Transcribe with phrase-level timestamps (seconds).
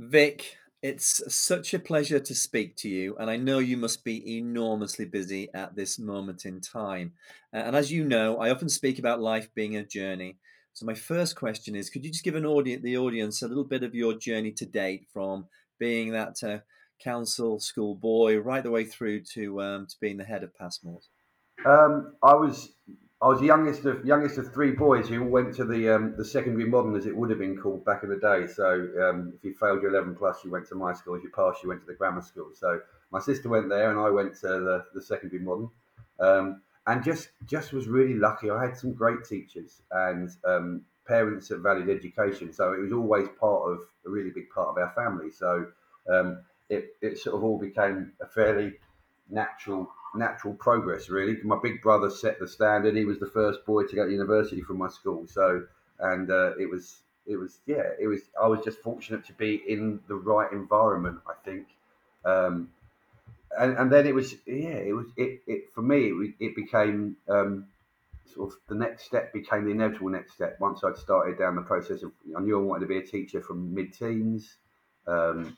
[0.00, 4.38] Vic, it's such a pleasure to speak to you, and I know you must be
[4.38, 7.12] enormously busy at this moment in time.
[7.52, 10.38] And as you know, I often speak about life being a journey.
[10.72, 13.62] So my first question is, could you just give an audience, the audience, a little
[13.62, 15.44] bit of your journey to date, from
[15.78, 16.60] being that uh,
[17.04, 21.02] council school boy right the way through to um, to being the head of Passmore?
[21.66, 22.72] Um, I was
[23.22, 26.24] I was the youngest of youngest of three boys who went to the um, the
[26.24, 28.46] secondary modern, as it would have been called back in the day.
[28.46, 31.16] So um, if you failed your 11 plus, you went to my school.
[31.16, 32.50] If you passed, you went to the grammar school.
[32.54, 35.68] So my sister went there, and I went to the, the secondary modern,
[36.18, 38.48] um, and just just was really lucky.
[38.50, 42.54] I had some great teachers and um, parents that valued education.
[42.54, 45.30] So it was always part of a really big part of our family.
[45.30, 45.70] So
[46.08, 48.78] um, it it sort of all became a fairly
[49.28, 51.36] natural natural progress, really.
[51.42, 52.96] My big brother set the standard.
[52.96, 55.26] He was the first boy to go to university from my school.
[55.26, 55.64] So,
[55.98, 58.20] and uh, it was, it was, yeah, it was.
[58.40, 61.20] I was just fortunate to be in the right environment.
[61.28, 61.66] I think,
[62.24, 62.70] um,
[63.58, 67.16] and and then it was, yeah, it was, it, it for me, it, it became
[67.28, 67.66] um,
[68.34, 70.58] sort of the next step became the inevitable next step.
[70.60, 73.40] Once I'd started down the process of, I knew I wanted to be a teacher
[73.40, 74.56] from mid-teens.
[75.06, 75.56] Um,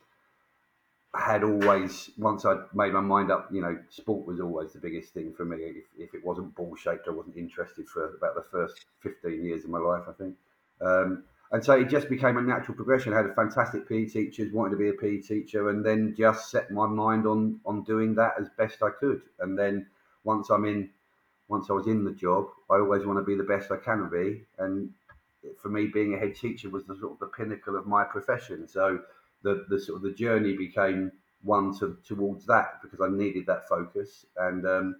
[1.15, 5.13] had always once I'd made my mind up, you know, sport was always the biggest
[5.13, 5.59] thing for me.
[5.59, 9.65] If, if it wasn't ball shaped, I wasn't interested for about the first fifteen years
[9.65, 10.37] of my life, I think.
[10.81, 13.13] Um, and so it just became a natural progression.
[13.13, 16.51] I had a fantastic PE teachers, wanted to be a PE teacher, and then just
[16.51, 19.21] set my mind on on doing that as best I could.
[19.39, 19.87] And then
[20.25, 20.89] once I'm in,
[21.49, 24.09] once I was in the job, I always want to be the best I can
[24.09, 24.47] be.
[24.59, 24.95] And
[25.61, 28.67] for me, being a head teacher was the sort of the pinnacle of my profession.
[28.67, 29.01] So
[29.43, 31.13] the, the sort of the journey became
[31.43, 34.27] one to, towards that because I needed that focus.
[34.37, 34.97] And um,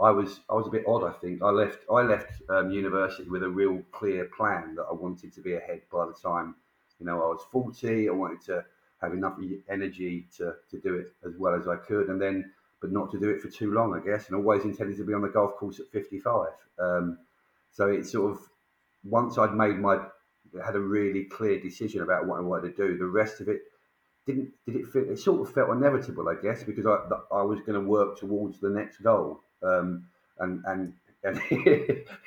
[0.00, 1.42] I was I was a bit odd I think.
[1.42, 5.40] I left I left um, university with a real clear plan that I wanted to
[5.40, 6.54] be ahead by the time
[7.00, 8.64] you know I was 40 I wanted to
[9.00, 12.92] have enough energy to, to do it as well as I could and then but
[12.92, 15.22] not to do it for too long I guess and always intended to be on
[15.22, 16.48] the golf course at 55
[16.78, 17.18] um,
[17.72, 18.40] so it sort of
[19.04, 19.98] once I'd made my
[20.64, 23.62] had a really clear decision about what I wanted to do the rest of it
[24.28, 26.98] didn't did it feel it sort of felt inevitable, I guess, because I
[27.34, 30.06] I was going to work towards the next goal, um,
[30.38, 30.92] and and
[31.24, 31.40] and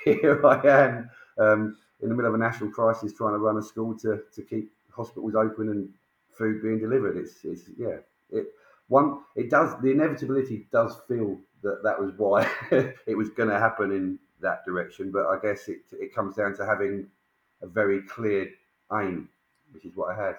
[0.03, 3.62] here I am um, in the middle of a national crisis, trying to run a
[3.62, 5.89] school to to keep hospitals open and
[6.38, 7.17] food being delivered.
[7.17, 7.97] It's it's yeah
[8.31, 8.47] it
[8.88, 12.50] one it does the inevitability does feel that that was why
[13.06, 16.56] it was going to happen in that direction, but I guess it it comes down
[16.57, 17.07] to having
[17.62, 18.50] a very clear
[18.91, 19.29] aim,
[19.72, 20.35] which is what I had.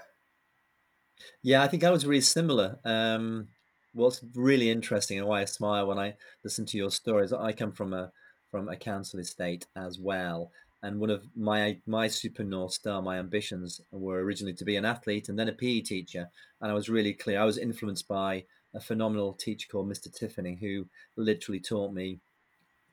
[1.42, 2.78] Yeah, I think I was really similar.
[2.84, 3.48] Um,
[3.92, 7.72] what's really interesting and why I smile when I listen to your stories, I come
[7.72, 8.12] from a
[8.50, 10.50] from a council estate as well,
[10.82, 14.84] and one of my my super north star, my ambitions were originally to be an
[14.84, 16.28] athlete and then a PE teacher,
[16.60, 17.40] and I was really clear.
[17.40, 18.44] I was influenced by
[18.74, 20.08] a phenomenal teacher called Mr.
[20.08, 22.20] Tiffany, who literally taught me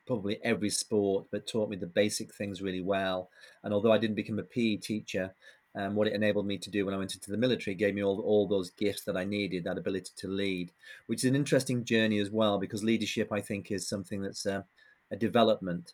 [0.06, 3.30] probably every sport, but taught me the basic things really well.
[3.62, 5.34] And although I didn't become a PE teacher,
[5.76, 8.02] um, what it enabled me to do when I went into the military gave me
[8.02, 10.72] all, all those gifts that I needed, that ability to lead,
[11.06, 14.64] which is an interesting journey as well, because leadership, I think, is something that's a,
[15.10, 15.92] a development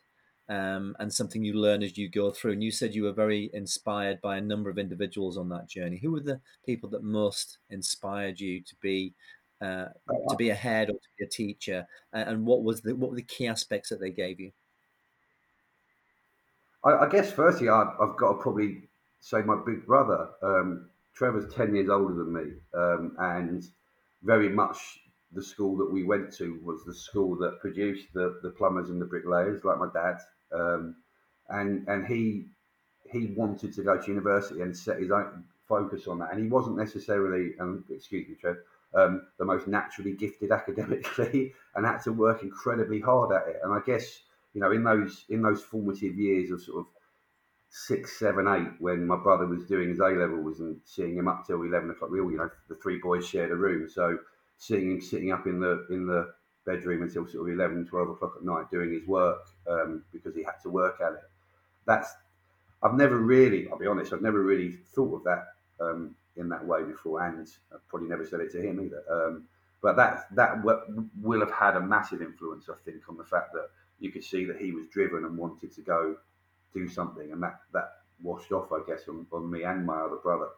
[0.48, 2.53] um, and something you learn as you go through.
[2.53, 5.98] And you said you were very inspired by a number of individuals on that journey.
[5.98, 9.12] Who were the people that most inspired you to be
[9.60, 9.87] uh,
[10.28, 11.87] to be a head or to be a teacher?
[12.12, 14.53] And what was the what were the key aspects that they gave you?
[16.84, 18.82] I, I guess firstly, I, I've got to probably
[19.26, 23.64] say my big brother, um, Trevor's 10 years older than me, um, and
[24.22, 25.00] very much
[25.32, 29.00] the school that we went to was the school that produced the, the plumbers and
[29.00, 30.19] the bricklayers, like my dad.
[30.53, 30.94] Um,
[31.48, 32.47] and and he
[33.10, 36.32] he wanted to go to university and set his own focus on that.
[36.32, 38.58] And he wasn't necessarily, um, excuse me, Trev,
[38.94, 43.60] um, the most naturally gifted academically, and had to work incredibly hard at it.
[43.64, 44.20] And I guess
[44.54, 46.87] you know in those in those formative years of sort of
[47.69, 51.47] six, seven, eight when my brother was doing his A levels and seeing him up
[51.47, 52.10] till eleven o'clock.
[52.10, 54.19] We all, you know, the three boys shared a room, so
[54.58, 56.32] seeing him sitting up in the in the
[56.67, 60.43] bedroom until sort of 11, 12 o'clock at night doing his work um, because he
[60.43, 61.31] had to work at it.
[61.87, 62.12] That's
[62.82, 65.46] I've never really, I'll be honest, I've never really thought of that
[65.81, 69.02] um, in that way before, and I've probably never said it to him either.
[69.11, 69.44] Um,
[69.82, 70.64] but that that
[71.23, 73.69] will have had a massive influence, I think, on the fact that
[74.00, 76.17] you could see that he was driven and wanted to go
[76.76, 77.88] do something, and that that
[78.23, 80.49] washed off, I guess, on, on me and my other brother.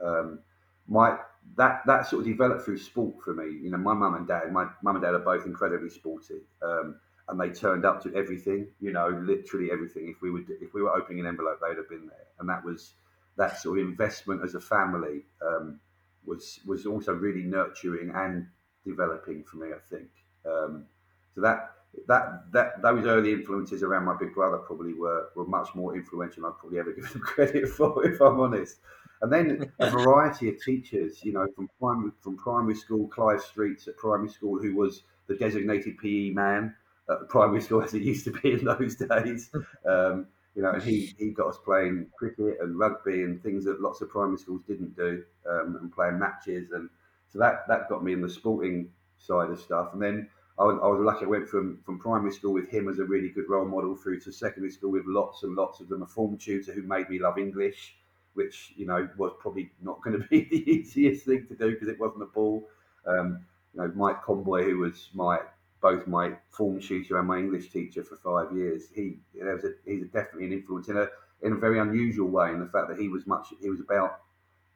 [0.00, 0.40] Um,
[0.88, 1.18] my
[1.56, 3.46] that that sort of developed through sport for me.
[3.62, 6.96] You know, my mum and dad, my mum and dad are both incredibly sporty, um,
[7.28, 8.68] and they turned up to everything.
[8.80, 10.08] You know, literally everything.
[10.08, 12.64] If we would if we were opening an envelope, they'd have been there, and that
[12.64, 12.92] was
[13.36, 15.80] that sort of investment as a family um,
[16.24, 18.46] was was also really nurturing and
[18.84, 19.68] developing for me.
[19.68, 20.08] I think
[20.46, 20.86] um,
[21.34, 21.75] so that
[22.08, 26.42] that that those early influences around my big brother probably were were much more influential
[26.42, 28.78] than I'd probably ever given them credit for, if I'm honest.
[29.22, 33.88] And then a variety of teachers, you know, from primary from primary school, Clive Streets
[33.88, 36.74] at primary school, who was the designated PE man
[37.10, 39.50] at the primary school as it used to be in those days.
[39.88, 43.82] Um, you know, and he, he got us playing cricket and rugby and things that
[43.82, 46.88] lots of primary schools didn't do, um, and playing matches, and
[47.28, 48.88] so that that got me in the sporting
[49.18, 49.90] side of stuff.
[49.92, 50.28] And then
[50.58, 51.26] I was, I was lucky.
[51.26, 54.20] I went from from primary school with him as a really good role model through
[54.20, 56.02] to secondary school with lots and lots of them.
[56.02, 57.96] A form tutor who made me love English,
[58.34, 61.88] which you know was probably not going to be the easiest thing to do because
[61.88, 62.66] it wasn't a ball.
[63.06, 63.44] Um,
[63.74, 65.40] you know, Mike Conboy, who was my
[65.82, 68.88] both my form tutor and my English teacher for five years.
[68.94, 71.08] He was a, he's definitely an influence in a
[71.42, 74.20] in a very unusual way in the fact that he was much he was about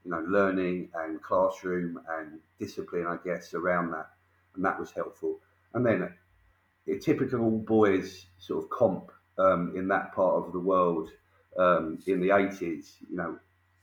[0.05, 4.11] you know learning and classroom and discipline, I guess, around that,
[4.55, 5.39] and that was helpful.
[5.75, 6.13] And then
[6.89, 11.11] a typical boys sort of comp um, in that part of the world
[11.59, 13.39] um, in the eighties, you know,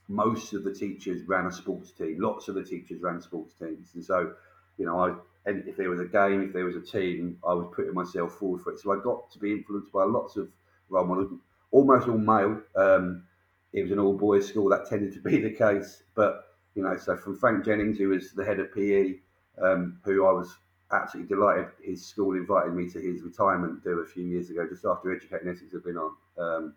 [0.07, 2.17] most of the teachers ran a sports team.
[2.19, 4.33] Lots of the teachers ran sports teams, and so
[4.77, 5.13] you know, I
[5.49, 8.33] and if there was a game, if there was a team, I was putting myself
[8.35, 8.79] forward for it.
[8.79, 10.49] So I got to be influenced by lots of
[10.89, 11.31] role models,
[11.71, 12.61] almost all male.
[12.75, 13.23] Um,
[13.71, 16.03] it was an all boys school, that tended to be the case.
[16.15, 16.43] But,
[16.75, 19.15] you know, so from Frank Jennings, who was the head of PE,
[19.61, 20.53] um, who I was
[20.91, 24.85] absolutely delighted his school invited me to his retirement do a few years ago, just
[24.85, 26.11] after Educating Essex had been on.
[26.37, 26.73] Um,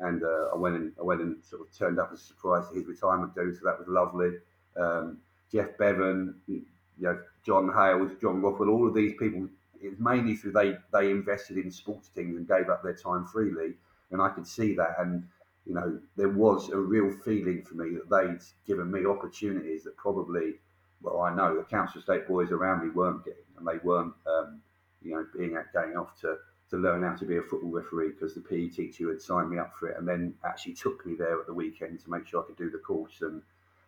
[0.00, 2.68] and uh, I went and I went and sort of turned up as a surprise
[2.68, 4.32] to his retirement do, so that was lovely.
[4.76, 5.18] Um,
[5.52, 6.62] Jeff Bevan, you
[6.98, 9.48] know, John Hales, John Rothwell, all of these people,
[9.80, 13.74] it's mainly through they they invested in sports teams and gave up their time freely,
[14.10, 15.26] and I could see that, and
[15.66, 19.96] you know there was a real feeling for me that they'd given me opportunities that
[19.96, 20.54] probably,
[21.02, 24.60] well, I know the council estate boys around me weren't getting, and they weren't, um,
[25.02, 26.36] you know, being at going off to
[26.70, 29.58] to learn how to be a football referee because the PE teacher had signed me
[29.58, 32.42] up for it, and then actually took me there at the weekend to make sure
[32.42, 33.42] I could do the course and.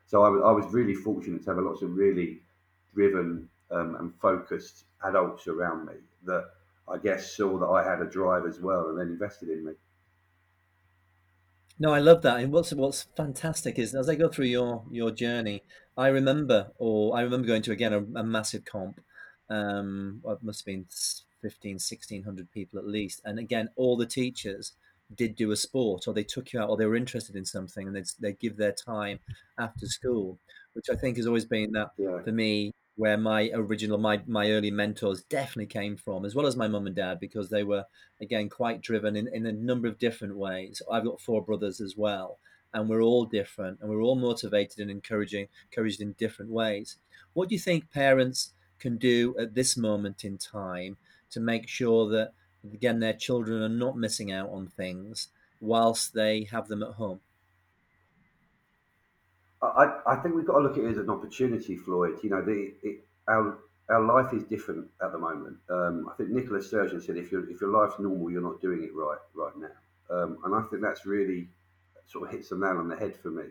[0.09, 2.39] So I, I was really fortunate to have a lots of really
[2.95, 5.95] driven um, and focused adults around me
[6.25, 6.45] that
[6.89, 9.73] I guess saw that I had a drive as well and then invested in me.
[11.79, 12.41] No, I love that.
[12.41, 15.63] And what's what's fantastic is as I go through your your journey,
[15.97, 19.01] I remember, or I remember going to again a, a massive comp.
[19.49, 20.87] Um, it must have been
[21.43, 24.73] 15, 1600 people at least, and again, all the teachers
[25.15, 27.87] did do a sport, or they took you out, or they were interested in something,
[27.87, 29.21] and they'd they give their time
[29.59, 30.39] after school,
[30.73, 32.23] which I think has always been that Yeah.
[32.25, 36.57] for me where my original my my early mentors definitely came from as well as
[36.57, 37.85] my mum and dad because they were
[38.21, 40.83] again quite driven in, in a number of different ways.
[40.91, 42.39] I've got four brothers as well
[42.73, 46.97] and we're all different and we're all motivated and encouraging encouraged in different ways.
[47.35, 50.97] What do you think parents can do at this moment in time
[51.31, 52.33] to make sure that
[52.73, 55.29] again their children are not missing out on things
[55.61, 57.21] whilst they have them at home
[59.63, 62.19] I, I think we've got to look at it as an opportunity, Floyd.
[62.23, 63.59] You know, the it, our
[63.89, 65.57] our life is different at the moment.
[65.71, 68.83] Um, I think Nicholas Sturgeon said, "If your if your life's normal, you're not doing
[68.83, 71.49] it right right now," um, and I think that's really
[72.07, 73.45] sort of hits the nail on the head for me.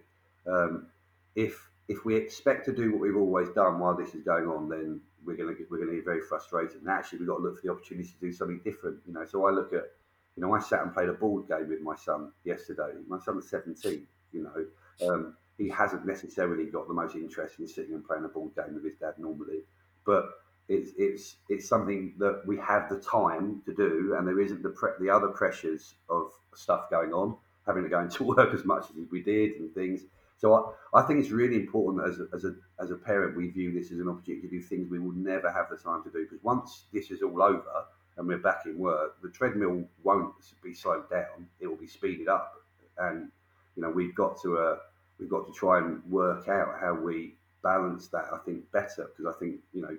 [0.48, 0.88] Um,
[1.36, 4.70] if if we expect to do what we've always done while this is going on,
[4.70, 6.82] then we're going to we're going to get very frustrated.
[6.82, 9.00] And actually, we've got to look for the opportunity to do something different.
[9.08, 9.92] You know, so I look at,
[10.36, 12.92] you know, I sat and played a board game with my son yesterday.
[13.08, 14.06] My son's 17.
[14.34, 18.28] You know, um, he hasn't necessarily got the most interest in sitting and playing a
[18.28, 19.62] board game with his dad normally,
[20.06, 20.30] but
[20.68, 24.70] it's it's it's something that we have the time to do, and there isn't the
[24.70, 28.86] pre- the other pressures of stuff going on, having to go into work as much
[28.90, 30.02] as we did and things.
[30.38, 30.54] So
[30.94, 33.72] I, I think it's really important as a, as a as a parent we view
[33.72, 36.24] this as an opportunity to do things we will never have the time to do
[36.24, 37.86] because once this is all over
[38.18, 40.34] and we're back in work, the treadmill won't
[40.64, 42.56] be slowed down; it will be speeded up,
[42.98, 43.32] and
[43.76, 44.78] you know we've got to uh,
[45.20, 48.30] we've got to try and work out how we balance that.
[48.34, 49.98] I think better because I think you know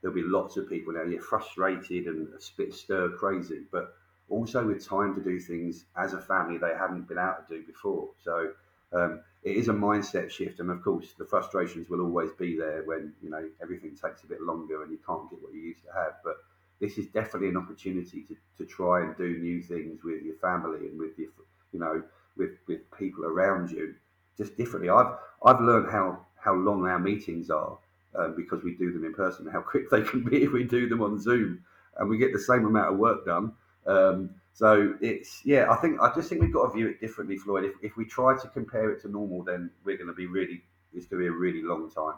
[0.00, 3.94] there'll be lots of people now get frustrated and a bit stir crazy, but
[4.28, 7.62] also with time to do things as a family they haven't been able to do
[7.66, 8.08] before.
[8.22, 8.52] So
[8.92, 12.82] um, it is a mindset shift, and of course the frustrations will always be there
[12.84, 15.84] when you know everything takes a bit longer and you can't get what you used
[15.84, 16.14] to have.
[16.24, 16.36] But
[16.80, 20.88] this is definitely an opportunity to, to try and do new things with your family
[20.88, 21.28] and with your
[21.72, 22.02] you know
[22.36, 23.94] with with people around you
[24.36, 24.90] just differently.
[24.90, 25.14] I've
[25.44, 27.78] I've learned how how long our meetings are
[28.16, 30.88] um, because we do them in person, how quick they can be if we do
[30.88, 31.64] them on Zoom,
[31.98, 33.52] and we get the same amount of work done.
[33.86, 37.36] Um, so it's yeah, I think I just think we've got to view it differently,
[37.36, 37.64] Floyd.
[37.64, 40.62] If, if we try to compare it to normal, then we're going to be really
[40.94, 42.14] it's going to be a really long time.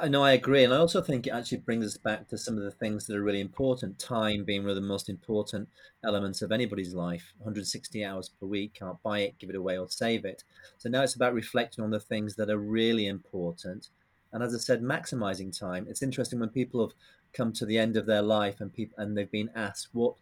[0.00, 2.56] I know I agree, and I also think it actually brings us back to some
[2.56, 3.98] of the things that are really important.
[3.98, 5.68] Time being one of the most important
[6.02, 7.34] elements of anybody's life.
[7.38, 10.44] 160 hours per week, can't buy it, give it away, or save it.
[10.78, 13.90] So now it's about reflecting on the things that are really important,
[14.32, 15.86] and as I said, maximizing time.
[15.86, 16.94] It's interesting when people have
[17.34, 20.14] come to the end of their life and people and they've been asked what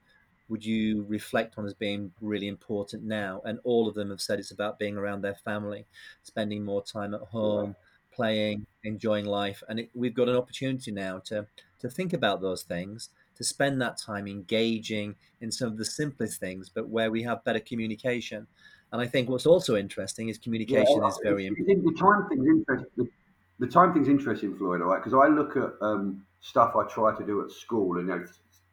[0.49, 4.41] would you reflect on as being really important now, and all of them have said
[4.41, 5.87] it's about being around their family,
[6.25, 7.77] spending more time at home.
[8.13, 11.47] Playing, enjoying life, and it, we've got an opportunity now to
[11.81, 16.41] to think about those things, to spend that time engaging in some of the simplest
[16.41, 18.47] things, but where we have better communication.
[18.93, 21.85] And I think what's also interesting is communication yeah, is very important.
[21.85, 22.91] The time thing's interesting.
[22.97, 25.03] The, the time thing's interesting, Floyd, all right?
[25.03, 28.27] Because I look at um, stuff I try to do at school, and you know,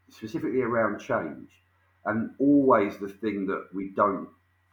[0.10, 1.50] specifically around change,
[2.06, 4.28] and always the thing that we don't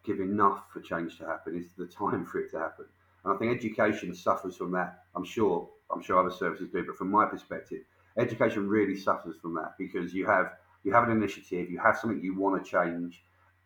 [0.04, 2.86] give enough for change to happen is the time for it to happen.
[3.24, 5.04] And I think education suffers from that.
[5.14, 7.82] I'm sure I'm sure other services do, but from my perspective,
[8.18, 10.52] education really suffers from that because you have
[10.82, 13.22] you have an initiative, you have something you want to change,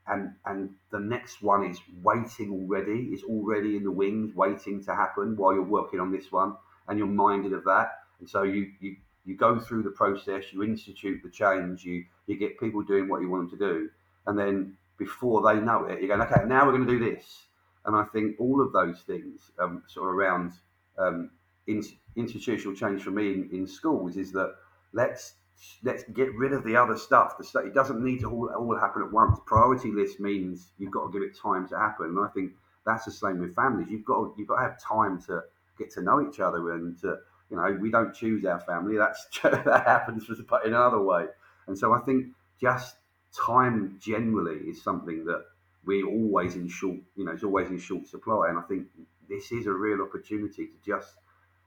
[0.07, 4.95] and and the next one is waiting already, is already in the wings, waiting to
[4.95, 6.55] happen while you're working on this one,
[6.87, 7.99] and you're minded of that.
[8.21, 12.37] And so you you you go through the process, you institute the change, you you
[12.37, 13.91] get people doing what you want them to do,
[14.27, 17.48] and then before they know it, you're going, okay, now we're going to do this
[17.85, 20.53] and I think all of those things, um, sort of around
[20.99, 21.31] um,
[21.67, 21.83] in,
[22.17, 24.55] institutional change for me in, in, schools, is that
[24.93, 25.35] let's
[25.83, 27.37] let's get rid of the other stuff.
[27.39, 29.39] The it doesn't need to all, all happen at once.
[29.47, 32.53] Priority list means you've got to give it time to happen, and I think
[32.85, 33.89] that's the same with families.
[33.91, 35.43] You've got to, you've got to have time to
[35.79, 37.17] get to know each other, and to,
[37.51, 38.97] you know we don't choose our family.
[38.97, 41.27] That's that happens in another way,
[41.67, 42.27] and so I think
[42.61, 42.97] just
[43.37, 45.45] time generally is something that
[45.85, 48.49] we're always in short, you know, it's always in short supply.
[48.49, 48.87] And I think
[49.29, 51.15] this is a real opportunity to just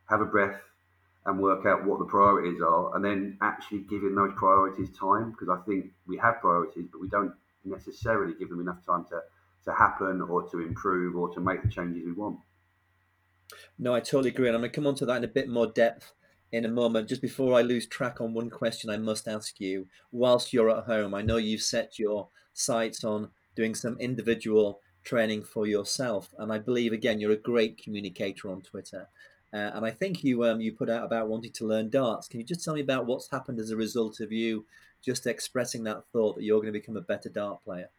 [0.10, 0.60] have a breath
[1.25, 5.32] and work out what the priorities are, and then actually giving those priorities time.
[5.32, 9.22] Because I think we have priorities, but we don't necessarily give them enough time to
[9.65, 12.39] to happen or to improve or to make the changes we want.
[13.77, 15.50] No, I totally agree, and I'm going to come on to that in a bit
[15.50, 16.13] more depth
[16.51, 17.10] in a moment.
[17.10, 20.86] Just before I lose track on one question, I must ask you: whilst you're at
[20.86, 23.30] home, I know you've set your sights on
[23.62, 26.34] doing some individual training for yourself.
[26.39, 29.08] And I believe again you're a great communicator on Twitter.
[29.53, 32.27] Uh, and I think you um, you put out about wanting to learn darts.
[32.27, 34.65] Can you just tell me about what's happened as a result of you
[35.03, 37.89] just expressing that thought that you're going to become a better dart player?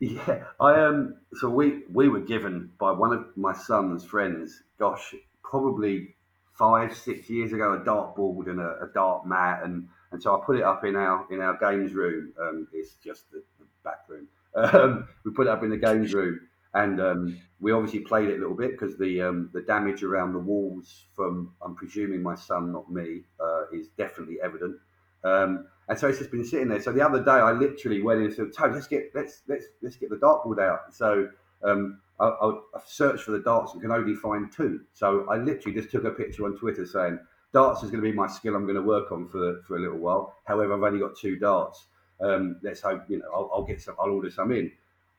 [0.00, 1.14] Yeah, I um.
[1.34, 4.62] So we we were given by one of my son's friends.
[4.78, 5.14] Gosh,
[5.44, 6.16] probably
[6.58, 10.44] five six years ago, a dartboard and a, a dart mat, and and so I
[10.44, 12.32] put it up in our in our games room.
[12.40, 13.42] Um, it's just the,
[13.82, 14.26] back room.
[14.54, 16.40] Um, we put it up in the games room,
[16.74, 20.32] and um, we obviously played it a little bit because the um, the damage around
[20.32, 24.76] the walls from I'm presuming my son, not me, uh, is definitely evident.
[25.22, 26.80] Um, and so it's just been sitting there.
[26.80, 29.64] So the other day, I literally went in and said, "Tony, let's get let's let's
[29.82, 31.28] let's get the dartboard out." So
[31.64, 32.52] um, I, I,
[32.86, 34.80] searched for the darts and can only find two.
[34.94, 37.18] So I literally just took a picture on Twitter saying,
[37.52, 38.54] "Darts is going to be my skill.
[38.54, 40.34] I'm going to work on for for a little while.
[40.44, 41.86] However, I've only got two darts."
[42.20, 43.96] Um, let's hope you know I'll, I'll, get some.
[43.98, 44.70] I'll order some in.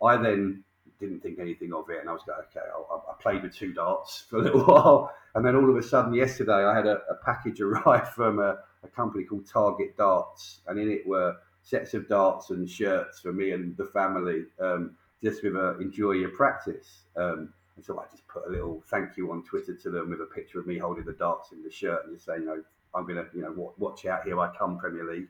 [0.03, 0.63] I then
[1.01, 2.65] didn't think anything of it, and I was going, okay.
[2.71, 5.83] I'll, i played with two darts for a little while, and then all of a
[5.83, 10.61] sudden, yesterday, I had a, a package arrive from a, a, company called Target Darts,
[10.67, 14.95] and in it were sets of darts and shirts for me and the family, um,
[15.23, 17.03] just with a enjoy your practice.
[17.17, 20.25] Um, so I just put a little thank you on Twitter to them with a
[20.25, 23.07] picture of me holding the darts in the shirt and just saying, you know, I'm
[23.07, 25.27] gonna, you know, watch out here I come Premier League.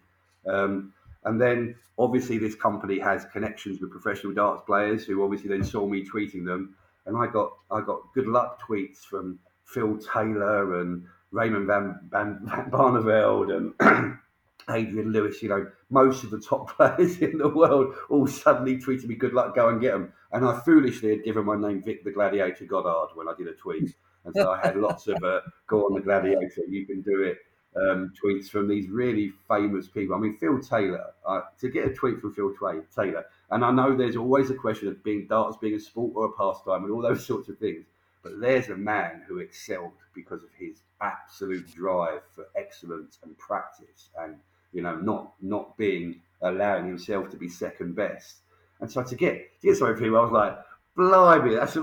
[0.47, 0.93] Um,
[1.23, 5.87] and then obviously this company has connections with professional darts players who obviously then saw
[5.87, 6.75] me tweeting them.
[7.05, 12.39] And I got I got good luck tweets from Phil Taylor and Raymond Van, Van,
[12.43, 14.17] Van Barneveld and
[14.69, 19.05] Adrian Lewis, you know, most of the top players in the world all suddenly tweeted
[19.05, 20.13] me good luck, go and get them.
[20.31, 23.53] And I foolishly had given my name Vic the Gladiator Goddard when I did a
[23.53, 23.95] tweet.
[24.23, 27.39] And so I had lots of uh, go on the Gladiator, you can do it
[27.75, 30.15] um, tweets from these really famous people.
[30.15, 32.53] I mean, Phil Taylor, uh, to get a tweet from Phil
[32.95, 36.25] Taylor, and I know there's always a question of being darts being a sport or
[36.25, 37.85] a pastime and all those sorts of things,
[38.23, 44.09] but there's a man who excelled because of his absolute drive for excellence and practice,
[44.19, 44.35] and
[44.73, 48.37] you know, not not being allowing himself to be second best.
[48.79, 50.57] And so to get to get something from I was like,
[50.95, 51.77] blimey, that's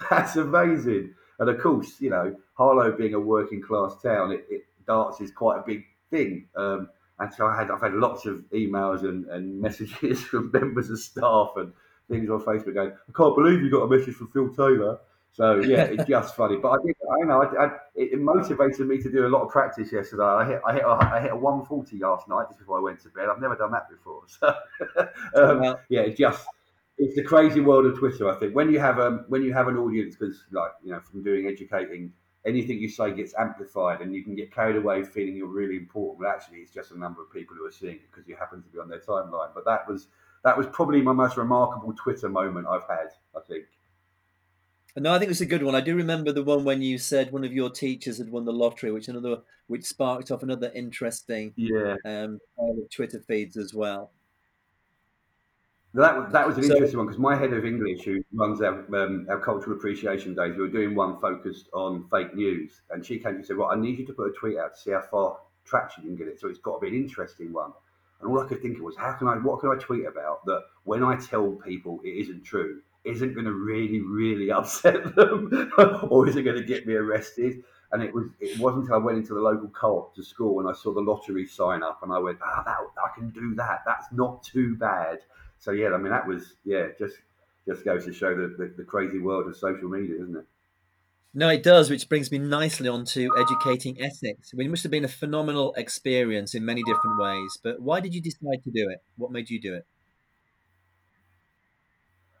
[0.10, 1.14] that's amazing.
[1.38, 5.30] And of course, you know, Harlow being a working class town, it, it darts is
[5.30, 6.46] quite a big thing.
[6.56, 10.90] Um, and so I had I've had lots of emails and, and messages from members
[10.90, 11.72] of staff and
[12.08, 14.98] things on Facebook going, I can't believe you got a message from Phil Taylor.
[15.38, 16.56] So yeah, it's just funny.
[16.56, 19.50] But I did, I know, I, I, it motivated me to do a lot of
[19.50, 20.24] practice yesterday.
[20.24, 23.00] I hit, I hit, a, I hit a 140 last night just before I went
[23.02, 23.28] to bed.
[23.30, 24.22] I've never done that before.
[24.26, 24.48] So
[25.40, 26.44] um, well, yeah, it's just
[26.98, 28.28] it's the crazy world of Twitter.
[28.28, 31.00] I think when you have um when you have an audience, because like you know
[31.00, 32.12] from doing educating,
[32.44, 36.18] anything you say gets amplified, and you can get carried away feeling you're really important.
[36.18, 38.60] But actually, it's just a number of people who are seeing it because you happen
[38.60, 39.54] to be on their timeline.
[39.54, 40.08] But that was
[40.42, 43.10] that was probably my most remarkable Twitter moment I've had.
[43.36, 43.66] I think.
[45.00, 45.74] No, I think it's a good one.
[45.74, 48.52] I do remember the one when you said one of your teachers had won the
[48.52, 52.40] lottery, which another which sparked off another interesting yeah um,
[52.90, 54.10] Twitter feeds as well.
[55.94, 58.84] That that was an so, interesting one because my head of English, who runs our
[58.94, 63.18] um, our cultural appreciation days, we were doing one focused on fake news, and she
[63.18, 65.02] came and said, "Well, I need you to put a tweet out to see how
[65.10, 66.40] far traction you can get it.
[66.40, 67.72] So it's got to be an interesting one."
[68.20, 70.44] And all I could think of was, how can I, what can I tweet about
[70.46, 75.72] that when I tell people it isn't true, isn't going to really, really upset them,
[76.10, 77.62] or is it going to get me arrested?
[77.90, 80.68] And it was, it wasn't until I went into the local co-op to school and
[80.68, 83.82] I saw the lottery sign up, and I went, ah, that, I can do that.
[83.86, 85.20] That's not too bad.
[85.58, 87.16] So yeah, I mean, that was, yeah, just,
[87.66, 90.44] just goes to show the, the, the crazy world of social media, isn't it?
[91.34, 94.52] No, it does, which brings me nicely on to Educating Essex.
[94.52, 98.20] It must have been a phenomenal experience in many different ways, but why did you
[98.20, 99.02] decide to do it?
[99.16, 99.86] What made you do it?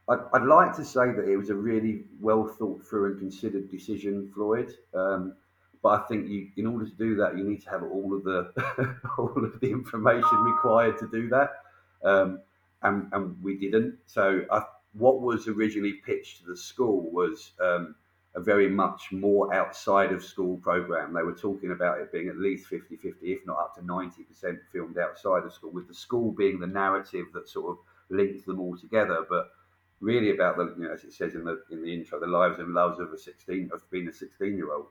[0.08, 3.70] I'd, I'd like to say that it was a really well thought through and considered
[3.70, 4.74] decision, Floyd.
[4.94, 5.34] Um,
[5.82, 8.24] but I think you, in order to do that, you need to have all of
[8.24, 8.52] the
[9.18, 11.50] all of the information required to do that,
[12.04, 12.40] um,
[12.82, 13.96] and, and we didn't.
[14.06, 14.62] So, I,
[14.94, 17.94] what was originally pitched to the school was um,
[18.34, 21.12] a very much more outside of school program.
[21.12, 24.58] They were talking about it being at least 50 50, if not up to 90%
[24.72, 27.78] filmed outside of school, with the school being the narrative that sort of
[28.10, 29.24] links them all together.
[29.28, 29.50] But
[30.00, 32.58] really about the, you know, as it says in the in the intro, the lives
[32.58, 34.86] and loves of a 16 of being a 16 year old.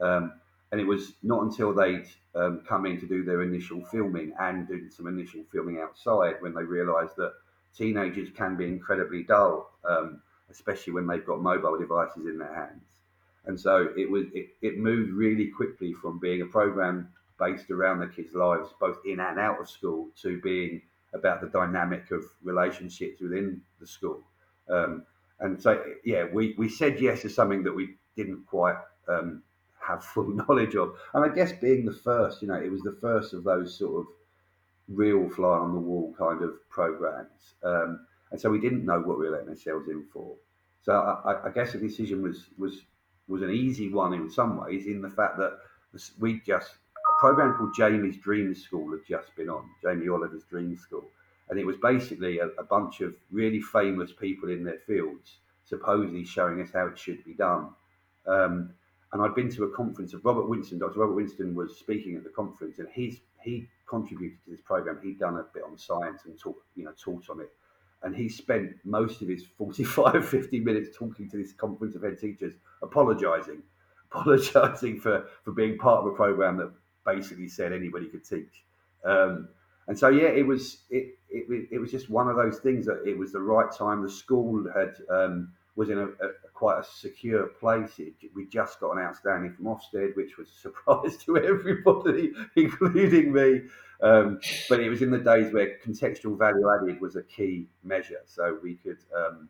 [0.00, 0.32] Um,
[0.72, 4.68] and it was not until they'd um, come in to do their initial filming and
[4.68, 7.32] doing some initial filming outside when they realised that
[7.76, 9.70] teenagers can be incredibly dull.
[9.84, 12.82] Um, especially when they've got mobile devices in their hands.
[13.46, 18.00] And so it was it, it moved really quickly from being a program based around
[18.00, 20.82] the kids' lives, both in and out of school, to being
[21.14, 24.20] about the dynamic of relationships within the school.
[24.70, 25.04] Um,
[25.40, 28.76] and so, yeah, we, we said yes to something that we didn't quite
[29.08, 29.42] um,
[29.80, 30.94] have full knowledge of.
[31.14, 34.00] And I guess being the first, you know, it was the first of those sort
[34.00, 34.06] of
[34.88, 37.54] real fly on the wall kind of programs.
[37.62, 40.34] Um, and so we didn't know what we were letting ourselves in for.
[40.82, 42.82] So I, I guess the decision was was
[43.28, 45.58] was an easy one in some ways, in the fact that
[46.18, 50.76] we just a program called Jamie's Dream School had just been on Jamie Oliver's Dream
[50.76, 51.04] School,
[51.50, 56.24] and it was basically a, a bunch of really famous people in their fields supposedly
[56.24, 57.68] showing us how it should be done.
[58.26, 58.70] Um,
[59.12, 60.78] and I'd been to a conference of Robert Winston.
[60.78, 61.00] Dr.
[61.00, 64.98] Robert Winston was speaking at the conference, and he's he contributed to this program.
[65.02, 67.50] He'd done a bit on science and taught you know taught on it
[68.02, 72.18] and he spent most of his 45 50 minutes talking to this conference of head
[72.18, 73.62] teachers apologizing
[74.12, 76.72] apologizing for for being part of a program that
[77.06, 78.64] basically said anybody could teach
[79.04, 79.48] um,
[79.90, 83.02] and so yeah it was it, it it was just one of those things that
[83.04, 86.84] it was the right time the school had um, was in a, a, quite a
[86.84, 87.98] secure place.
[87.98, 93.32] It, we just got an outstanding from Ofsted, which was a surprise to everybody, including
[93.32, 93.62] me.
[94.02, 98.20] Um, but it was in the days where contextual value added was a key measure.
[98.26, 99.48] So we could, um,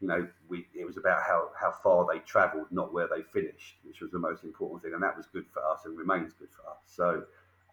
[0.00, 3.76] you know, we, it was about how, how far they travelled, not where they finished,
[3.84, 4.94] which was the most important thing.
[4.94, 6.80] And that was good for us and remains good for us.
[6.86, 7.24] So,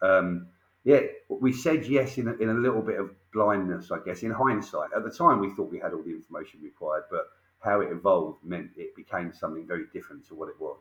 [0.02, 0.46] um,
[0.84, 4.30] yeah, we said yes in a, in a little bit of blindness, I guess, in
[4.30, 4.90] hindsight.
[4.96, 7.26] At the time, we thought we had all the information required, but
[7.60, 10.80] how it evolved meant it became something very different to what it was.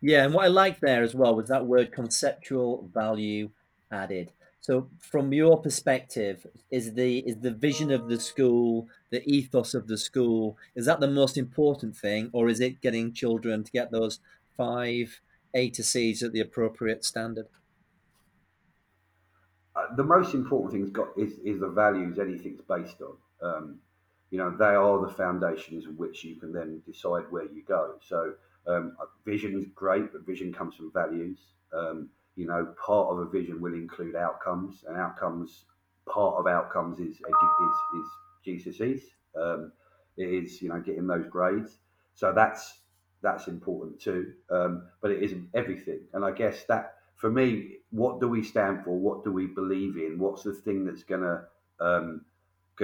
[0.00, 3.50] Yeah, and what I liked there as well was that word conceptual value
[3.90, 4.32] added.
[4.60, 9.88] So from your perspective, is the is the vision of the school, the ethos of
[9.88, 13.90] the school, is that the most important thing, or is it getting children to get
[13.90, 14.20] those
[14.56, 15.20] five
[15.54, 17.46] A to C's at the appropriate standard?
[19.74, 23.16] Uh, the most important thing got is, is the values anything's based on.
[23.40, 23.78] Um,
[24.30, 27.94] you know, they are the foundations of which you can then decide where you go.
[28.06, 28.34] So
[28.66, 31.38] um, vision is great, but vision comes from values.
[31.72, 35.64] Um, you know, part of a vision will include outcomes, and outcomes,
[36.06, 39.02] part of outcomes is is, is GCSEs.
[39.40, 39.72] Um,
[40.16, 41.78] it is you know getting those grades.
[42.14, 42.80] So that's
[43.22, 44.34] that's important too.
[44.50, 48.84] Um, but it isn't everything, and I guess that for me, what do we stand
[48.84, 48.96] for?
[48.96, 50.18] What do we believe in?
[50.18, 51.44] What's the thing that's to
[51.80, 52.24] um,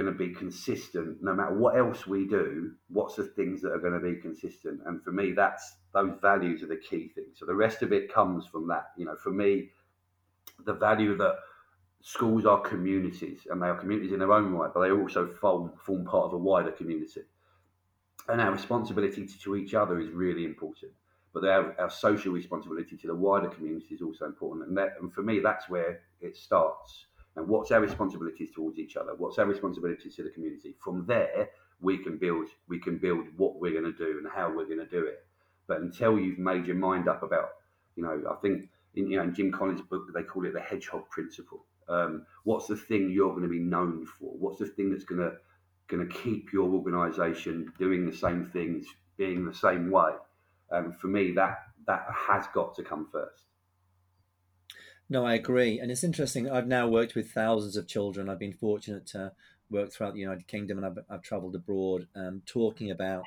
[0.07, 3.99] to be consistent no matter what else we do what's the things that are to
[3.99, 7.81] be consistent and for me that's those values are the key thing so the rest
[7.81, 9.69] of it comes from that you know for me
[10.65, 11.37] the value that
[12.01, 15.71] schools are communities and they are communities in their own right but they also form,
[15.77, 17.21] form part of a wider community
[18.27, 20.91] and our responsibility to, to each other is really important.
[21.33, 24.67] But our, our social responsibility to the wider community is also important.
[24.67, 27.05] And, that, and for me that's where it starts.
[27.35, 29.13] And what's our responsibilities towards each other?
[29.17, 30.75] What's our responsibilities to the community?
[30.81, 31.49] From there
[31.81, 34.79] we can build we can build what we're going to do and how we're going
[34.79, 35.25] to do it.
[35.67, 37.49] But until you've made your mind up about
[37.95, 40.59] you know i think in, you know, in jim collins book they call it the
[40.59, 41.65] hedgehog principle.
[41.87, 44.31] Um, what's the thing you're going to be known for?
[44.39, 45.33] What's the thing that's going to
[45.87, 48.85] going to keep your organization doing the same things
[49.17, 50.11] being the same way
[50.71, 53.45] um, for me that that has got to come first
[55.07, 55.79] no, I agree.
[55.79, 56.49] And it's interesting.
[56.49, 58.27] I've now worked with thousands of children.
[58.27, 59.33] I've been fortunate to
[59.69, 63.23] work throughout the United Kingdom and I've, I've traveled abroad um, talking about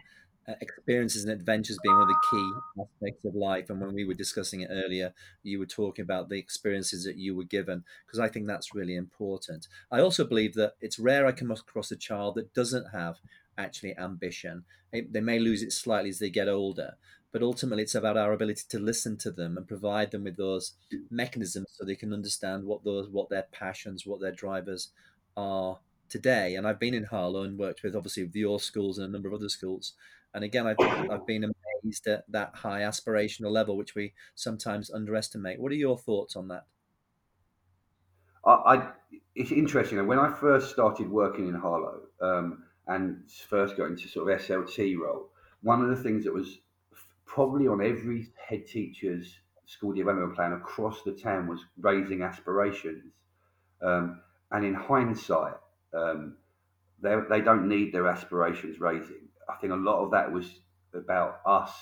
[0.48, 3.68] Uh, experiences and adventures being one of the key aspects of life.
[3.68, 7.36] And when we were discussing it earlier, you were talking about the experiences that you
[7.36, 9.68] were given, because I think that's really important.
[9.90, 13.16] I also believe that it's rare I come across a child that doesn't have
[13.58, 14.64] actually ambition.
[14.90, 16.94] It, they may lose it slightly as they get older,
[17.30, 20.72] but ultimately it's about our ability to listen to them and provide them with those
[21.10, 24.92] mechanisms so they can understand what those what their passions what their drivers
[25.36, 29.08] are today and i've been in harlow and worked with obviously with your schools and
[29.08, 29.92] a number of other schools
[30.34, 35.60] and again i've, I've been amazed at that high aspirational level which we sometimes underestimate.
[35.60, 36.66] What are your thoughts on that?
[38.44, 38.88] I, I
[39.34, 40.04] it's interesting.
[40.06, 44.98] When i first started working in harlow um, and first got into sort of slt
[44.98, 45.28] role
[45.62, 46.58] one of the things that was
[47.26, 53.12] probably on every head teacher's school development plan across the town was raising aspirations.
[53.82, 55.54] Um, and in hindsight,
[55.94, 56.36] um,
[57.00, 59.28] they, they don't need their aspirations raising.
[59.48, 60.60] I think a lot of that was
[60.94, 61.72] about us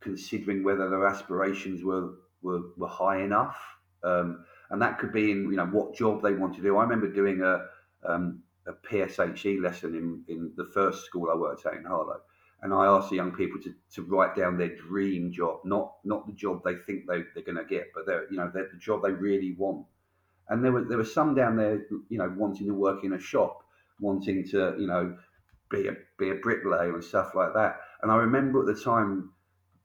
[0.00, 2.10] considering whether their aspirations were,
[2.42, 3.56] were, were high enough.
[4.02, 6.76] Um, and that could be in, you know, what job they want to do.
[6.76, 7.66] I remember doing a,
[8.08, 12.20] um, a PSHE lesson in, in the first school I worked at in Harlow
[12.62, 16.26] and I ask the young people to, to write down their dream job, not not
[16.26, 18.78] the job they think they, they're going to get, but they're you know they're the
[18.78, 19.86] job they really want.
[20.50, 23.20] And there were there were some down there, you know, wanting to work in a
[23.20, 23.62] shop,
[24.00, 25.16] wanting to you know
[25.70, 27.80] be a be a bricklayer and stuff like that.
[28.02, 29.30] And I remember at the time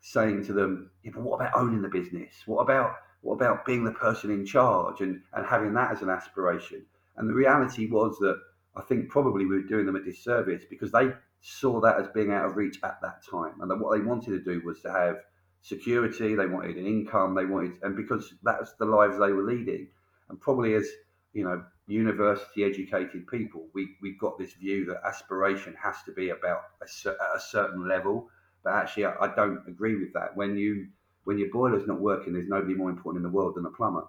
[0.01, 2.33] saying to them, yeah, but what about owning the business?
[2.45, 6.09] What about what about being the person in charge and, and having that as an
[6.09, 6.85] aspiration?
[7.17, 8.39] And the reality was that
[8.75, 12.31] I think probably we were doing them a disservice because they saw that as being
[12.31, 13.61] out of reach at that time.
[13.61, 15.17] And what they wanted to do was to have
[15.61, 19.87] security, they wanted an income, they wanted, and because that's the lives they were leading.
[20.29, 20.87] And probably as,
[21.33, 26.29] you know, university educated people, we, we've got this view that aspiration has to be
[26.29, 28.29] about a, a certain level.
[28.63, 30.35] But actually, I, I don't agree with that.
[30.35, 30.87] When you
[31.25, 34.05] when your boiler's not working, there's nobody more important in the world than a plumber.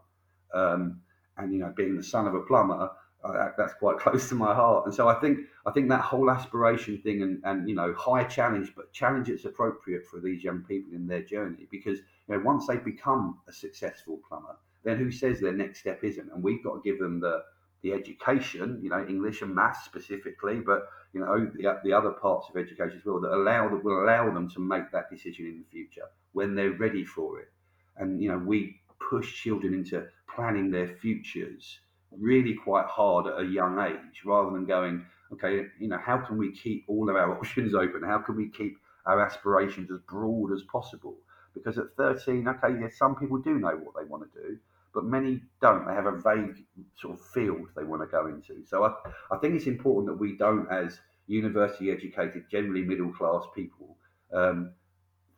[0.54, 1.00] Um,
[1.38, 2.90] and you know, being the son of a plumber,
[3.24, 4.86] uh, that's quite close to my heart.
[4.86, 8.24] And so I think I think that whole aspiration thing and, and you know high
[8.24, 12.40] challenge, but challenge that's appropriate for these young people in their journey because you know
[12.40, 16.30] once they become a successful plumber, then who says their next step isn't?
[16.32, 17.42] And we've got to give them the
[17.82, 22.48] the education, you know, English and maths specifically, but you know the, the other parts
[22.48, 25.58] of education as well that allow that will allow them to make that decision in
[25.58, 27.48] the future when they're ready for it.
[27.96, 31.80] And you know we push children into planning their futures
[32.12, 36.38] really quite hard at a young age rather than going, okay, you know, how can
[36.38, 38.02] we keep all of our options open?
[38.02, 41.16] How can we keep our aspirations as broad as possible?
[41.54, 44.58] Because at 13, okay, yes, some people do know what they want to do,
[44.96, 45.86] but many don't.
[45.86, 46.64] They have a vague
[46.98, 48.64] sort of field they want to go into.
[48.66, 48.94] So I,
[49.30, 53.98] I think it's important that we don't, as university educated, generally middle class people,
[54.32, 54.72] um,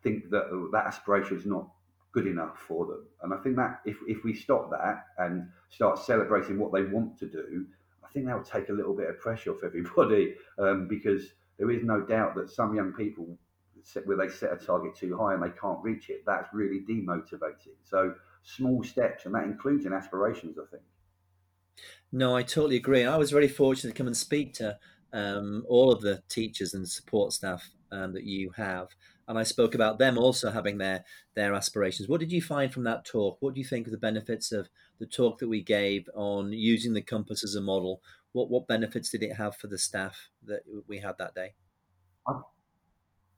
[0.04, 1.66] think that that aspiration is not
[2.12, 3.04] good enough for them.
[3.24, 7.18] And I think that if, if we stop that and start celebrating what they want
[7.18, 7.66] to do,
[8.04, 11.72] I think that will take a little bit of pressure off everybody um, because there
[11.72, 13.36] is no doubt that some young people,
[14.04, 17.74] where they set a target too high and they can't reach it, that's really demotivating.
[17.82, 20.82] So small steps, and that includes in aspirations, I think.
[22.10, 23.04] No, I totally agree.
[23.04, 24.78] I was very fortunate to come and speak to
[25.12, 28.88] um, all of the teachers and support staff um, that you have
[29.28, 32.08] and I spoke about them also having their their aspirations.
[32.08, 33.36] What did you find from that talk?
[33.40, 36.94] What do you think of the benefits of the talk that we gave on using
[36.94, 38.02] the compass as a model?
[38.32, 41.54] What what benefits did it have for the staff that we had that day?
[42.26, 42.40] I,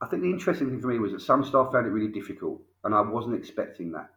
[0.01, 2.63] I think the interesting thing for me was that some staff found it really difficult,
[2.85, 4.11] and I wasn't expecting that.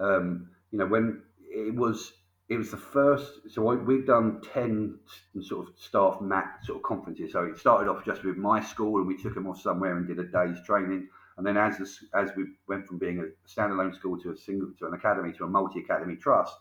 [0.00, 2.12] Um, you know, when it was
[2.48, 3.50] it was the first.
[3.50, 4.98] So we've done ten
[5.40, 7.32] sort of staff mat sort of conferences.
[7.32, 10.06] So it started off just with my school, and we took them off somewhere and
[10.06, 11.08] did a day's training.
[11.36, 11.80] And then as
[12.14, 15.44] as we went from being a standalone school to a single to an academy to
[15.44, 16.54] a multi academy trust,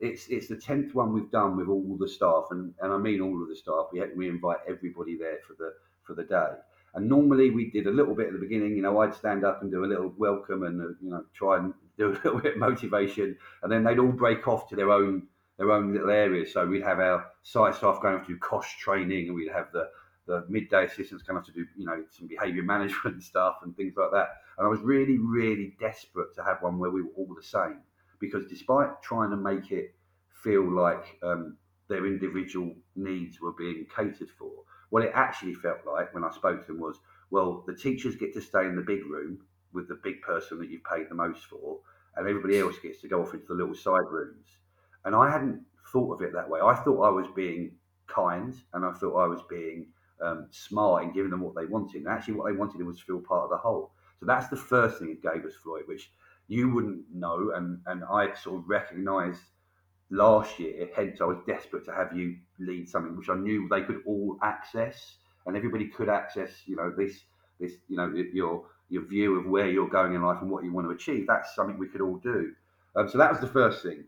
[0.00, 3.20] it's it's the tenth one we've done with all the staff, and, and I mean
[3.20, 3.88] all of the staff.
[3.92, 6.52] We we invite everybody there for the for the day.
[6.94, 8.74] And normally we did a little bit at the beginning.
[8.74, 11.58] You know, I'd stand up and do a little welcome and uh, you know try
[11.58, 14.90] and do a little bit of motivation, and then they'd all break off to their
[14.90, 15.26] own
[15.58, 16.52] their own little areas.
[16.52, 19.72] So we'd have our site staff going off to do COSHH training, and we'd have
[19.72, 19.88] the
[20.26, 23.94] the midday assistants coming off to do you know some behaviour management stuff and things
[23.96, 24.28] like that.
[24.58, 27.80] And I was really really desperate to have one where we were all the same
[28.18, 29.94] because despite trying to make it
[30.42, 31.56] feel like um,
[31.88, 34.50] their individual needs were being catered for,
[34.90, 36.98] what it actually felt like when I spoke to them was,
[37.30, 39.40] well, the teachers get to stay in the big room
[39.76, 41.78] with the big person that you've paid the most for,
[42.16, 44.46] and everybody else gets to go off into the little side rooms.
[45.04, 45.60] And I hadn't
[45.92, 46.60] thought of it that way.
[46.60, 47.72] I thought I was being
[48.08, 49.86] kind and I thought I was being
[50.20, 51.98] um, smart in giving them what they wanted.
[51.98, 53.92] And actually, what they wanted was to feel part of the whole.
[54.18, 56.10] So that's the first thing it gave us, Floyd, which
[56.48, 57.52] you wouldn't know.
[57.54, 59.42] And, and I sort of recognized
[60.10, 63.82] last year, hence I was desperate to have you lead something which I knew they
[63.82, 67.20] could all access and everybody could access, you know, this,
[67.60, 70.72] this, you know, your, your view of where you're going in life and what you
[70.72, 71.26] want to achieve.
[71.26, 72.52] That's something we could all do.
[72.94, 74.04] Um, so that was the first thing.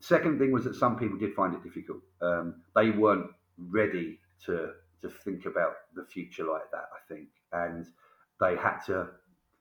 [0.00, 2.00] Second thing was that some people did find it difficult.
[2.20, 6.88] Um, they weren't ready to to think about the future like that.
[6.94, 7.86] I think, and
[8.40, 9.08] they had to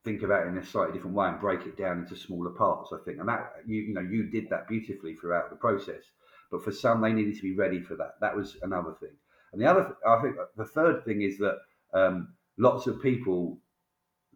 [0.03, 2.91] think about it in a slightly different way and break it down into smaller parts.
[2.93, 6.03] I think, and that you you know you did that beautifully throughout the process.
[6.49, 8.15] But for some, they needed to be ready for that.
[8.19, 9.15] That was another thing.
[9.53, 11.59] And the other, I think, the third thing is that
[11.93, 13.57] um, lots of people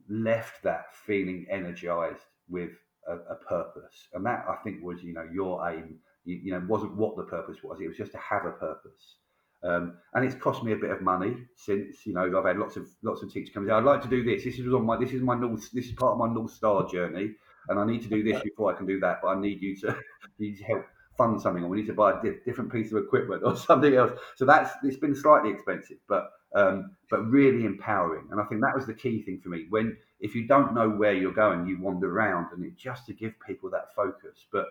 [0.09, 2.71] left that feeling energized with
[3.07, 5.99] a, a, purpose, and that I think was you know your aim.
[6.23, 7.79] You, you know, wasn't what the purpose was.
[7.79, 9.17] It was just to have a purpose.
[9.63, 12.77] Um, and it's cost me a bit of money since you know I've had lots
[12.77, 13.69] of lots of teachers come.
[13.69, 14.43] I'd like to do this.
[14.43, 15.71] This is on my this is my north.
[15.71, 17.31] This is part of my north star journey,
[17.69, 19.19] and I need to do this before I can do that.
[19.21, 19.97] But I need you to
[20.39, 20.85] need to help
[21.17, 24.11] fund something, or we need to buy a different piece of equipment or something else.
[24.35, 28.27] So that's it's been slightly expensive, but um, but really empowering.
[28.31, 29.65] And I think that was the key thing for me.
[29.69, 33.13] When if you don't know where you're going, you wander around, and it just to
[33.13, 34.45] give people that focus.
[34.51, 34.67] But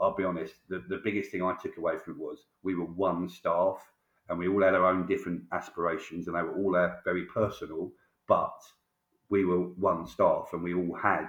[0.00, 2.86] I'll be honest, the, the biggest thing I took away from it was we were
[2.86, 3.78] one staff
[4.28, 7.90] and we all had our own different aspirations, and they were all uh, very personal.
[8.28, 8.54] But
[9.28, 11.28] we were one staff, and we all had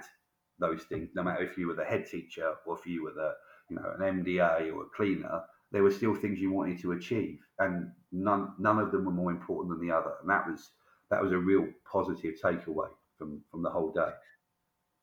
[0.60, 1.10] those things.
[1.16, 3.34] No matter if you were the head teacher or if you were the
[3.74, 7.40] you know an MDA or a cleaner, there were still things you wanted to achieve,
[7.60, 10.14] and none none of them were more important than the other.
[10.22, 10.72] And that was
[11.10, 14.12] that was a real positive takeaway from from the whole day.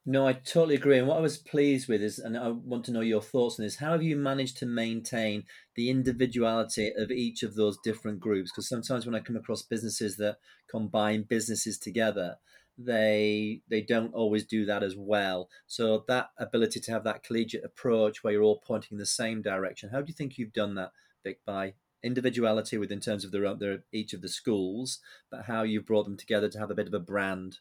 [0.07, 0.99] No, I totally agree.
[0.99, 3.67] And what I was pleased with is, and I want to know your thoughts on
[3.67, 8.51] this, how have you managed to maintain the individuality of each of those different groups?
[8.51, 10.39] Because sometimes when I come across businesses that
[10.71, 12.39] combine businesses together,
[12.79, 15.49] they they don't always do that as well.
[15.67, 19.43] So that ability to have that collegiate approach where you're all pointing in the same
[19.43, 20.93] direction, how do you think you've done that,
[21.25, 25.87] Vic, by individuality within terms of their, their each of the schools, but how you've
[25.87, 27.59] brought them together to have a bit of a brand?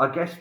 [0.00, 0.34] I guess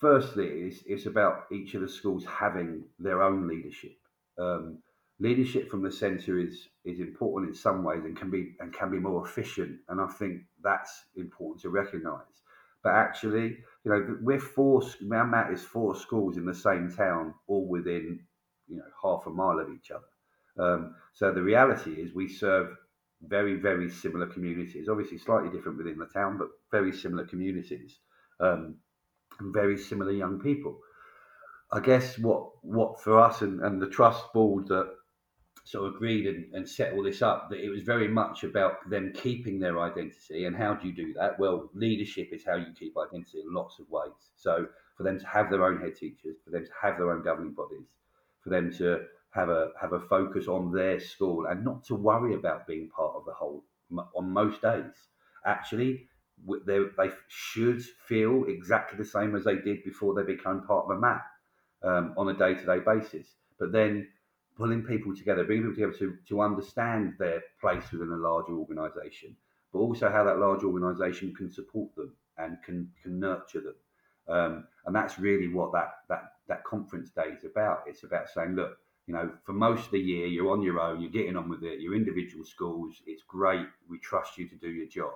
[0.00, 3.96] firstly, it's, it's about each of the schools having their own leadership.
[4.38, 4.78] Um,
[5.20, 8.90] leadership from the centre is is important in some ways and can be and can
[8.90, 12.42] be more efficient, and I think that's important to recognise.
[12.82, 14.82] But actually, you know, we're four.
[15.12, 18.20] Our mat is four schools in the same town, all within
[18.68, 20.04] you know half a mile of each other.
[20.58, 22.76] Um, so the reality is, we serve
[23.22, 24.88] very very similar communities.
[24.88, 27.98] Obviously, slightly different within the town, but very similar communities.
[28.40, 28.76] Um,
[29.40, 30.78] and very similar young people.
[31.70, 34.94] I guess what what for us and, and the trust board that
[35.68, 38.88] sort of agreed and, and set all this up that it was very much about
[38.88, 40.46] them keeping their identity.
[40.46, 41.38] And how do you do that?
[41.38, 44.32] Well leadership is how you keep identity in lots of ways.
[44.34, 47.22] So for them to have their own head teachers for them to have their own
[47.22, 47.86] governing bodies
[48.40, 52.34] for them to have a have a focus on their school and not to worry
[52.34, 53.62] about being part of the whole
[54.16, 54.94] on most days.
[55.44, 56.08] Actually
[56.66, 60.96] they, they should feel exactly the same as they did before they became part of
[60.96, 61.22] a mat
[61.82, 63.26] um, on a day to day basis.
[63.58, 64.08] But then
[64.58, 69.34] pulling people together, bringing people together to, to understand their place within a larger organisation,
[69.72, 73.74] but also how that large organisation can support them and can, can nurture them.
[74.28, 77.84] Um, and that's really what that, that, that conference day is about.
[77.86, 81.00] It's about saying, look, you know, for most of the year, you're on your own,
[81.00, 84.68] you're getting on with it, you're individual schools, it's great, we trust you to do
[84.68, 85.14] your job.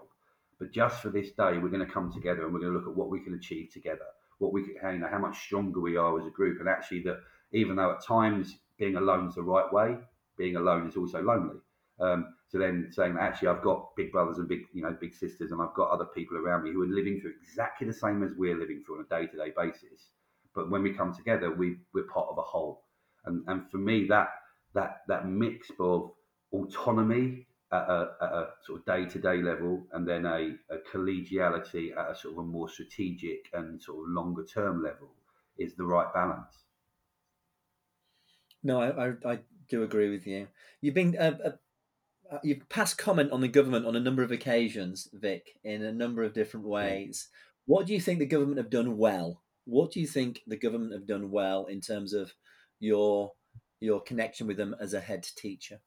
[0.59, 2.89] But just for this day, we're going to come together and we're going to look
[2.89, 4.07] at what we can achieve together,
[4.39, 7.03] what we can, you know, how much stronger we are as a group, and actually
[7.03, 7.19] that
[7.53, 9.97] even though at times being alone is the right way.
[10.37, 11.61] Being alone is also lonely.
[12.01, 15.53] Um, so then saying actually I've got big brothers and big you know big sisters
[15.53, 18.33] and I've got other people around me who are living through exactly the same as
[18.37, 20.11] we're living through on a day to day basis.
[20.55, 22.83] But when we come together, we we're part of a whole.
[23.25, 24.29] And and for me that
[24.75, 26.13] that that mix of
[26.53, 30.79] autonomy at a, at a sort of day to day level and then a, a
[30.93, 35.09] collegiality at a sort of a more strategic and sort of longer term level
[35.59, 36.62] is the right balance.
[38.63, 40.49] No, I, I, I do agree with you.
[40.81, 41.51] You've been uh, uh,
[42.33, 45.93] uh, you've passed comment on the government on a number of occasions, Vic, in a
[45.93, 47.29] number of different ways.
[47.31, 47.39] Yeah.
[47.67, 49.43] What do you think the government have done well?
[49.65, 52.33] What do you think the government have done well in terms of
[52.81, 53.33] your
[53.81, 55.81] your connection with them as a head teacher?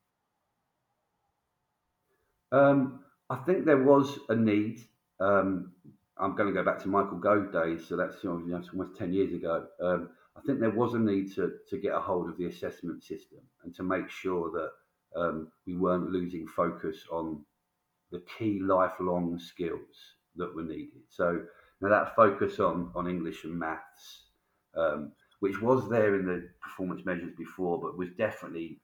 [2.52, 4.82] Um, I think there was a need.
[5.20, 5.72] Um,
[6.18, 9.14] I'm going to go back to Michael Gove days, so that's you know, almost 10
[9.14, 9.66] years ago.
[9.82, 13.04] Um, I think there was a need to, to get a hold of the assessment
[13.04, 17.44] system and to make sure that um, we weren't losing focus on
[18.12, 21.02] the key lifelong skills that were needed.
[21.10, 21.44] So
[21.82, 24.26] now that focus on, on English and maths,
[24.76, 28.80] um, which was there in the performance measures before, but was definitely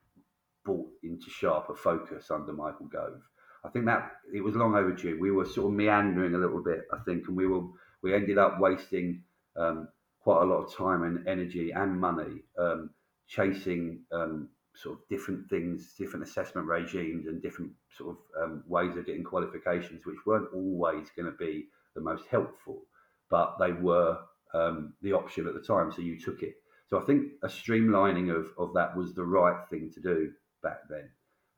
[0.64, 3.22] brought into sharper focus under Michael Gove.
[3.64, 5.20] I think that it was long overdue.
[5.20, 7.64] We were sort of meandering a little bit, I think, and we were
[8.02, 9.24] we ended up wasting
[9.56, 9.88] um,
[10.22, 12.90] quite a lot of time and energy and money um,
[13.28, 18.96] chasing um, sort of different things, different assessment regimes, and different sort of um, ways
[18.96, 22.84] of getting qualifications, which weren't always going to be the most helpful,
[23.30, 24.18] but they were
[24.54, 26.56] um, the option at the time, so you took it.
[26.90, 30.32] So I think a streamlining of, of that was the right thing to do
[30.62, 31.10] back then.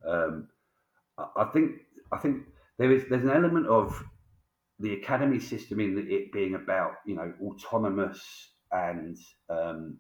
[0.08, 0.48] Um,
[1.36, 2.44] I think I think
[2.78, 4.04] there is there's an element of
[4.80, 8.22] the academy system in it being about you know autonomous
[8.74, 9.18] and
[9.50, 9.98] um,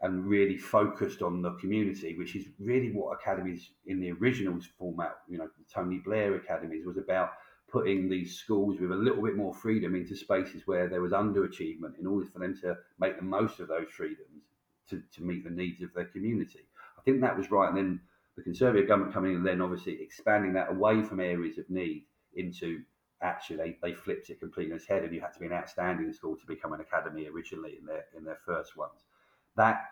[0.00, 5.16] and really focused on the community, which is really what academies in the original format,
[5.28, 7.30] you know, Tony Blair academies was about
[7.70, 11.98] putting these schools with a little bit more freedom into spaces where there was underachievement
[11.98, 14.44] in order for them to make the most of those freedoms
[14.88, 16.60] to, to meet the needs of their community.
[16.96, 17.68] I think that was right.
[17.68, 18.00] And then
[18.36, 22.04] the Conservative government coming in and then obviously expanding that away from areas of need
[22.36, 22.82] into
[23.22, 25.52] actually they, they flipped it completely on its head and you had to be an
[25.52, 29.04] outstanding school to become an academy originally in their in their first ones.
[29.56, 29.86] That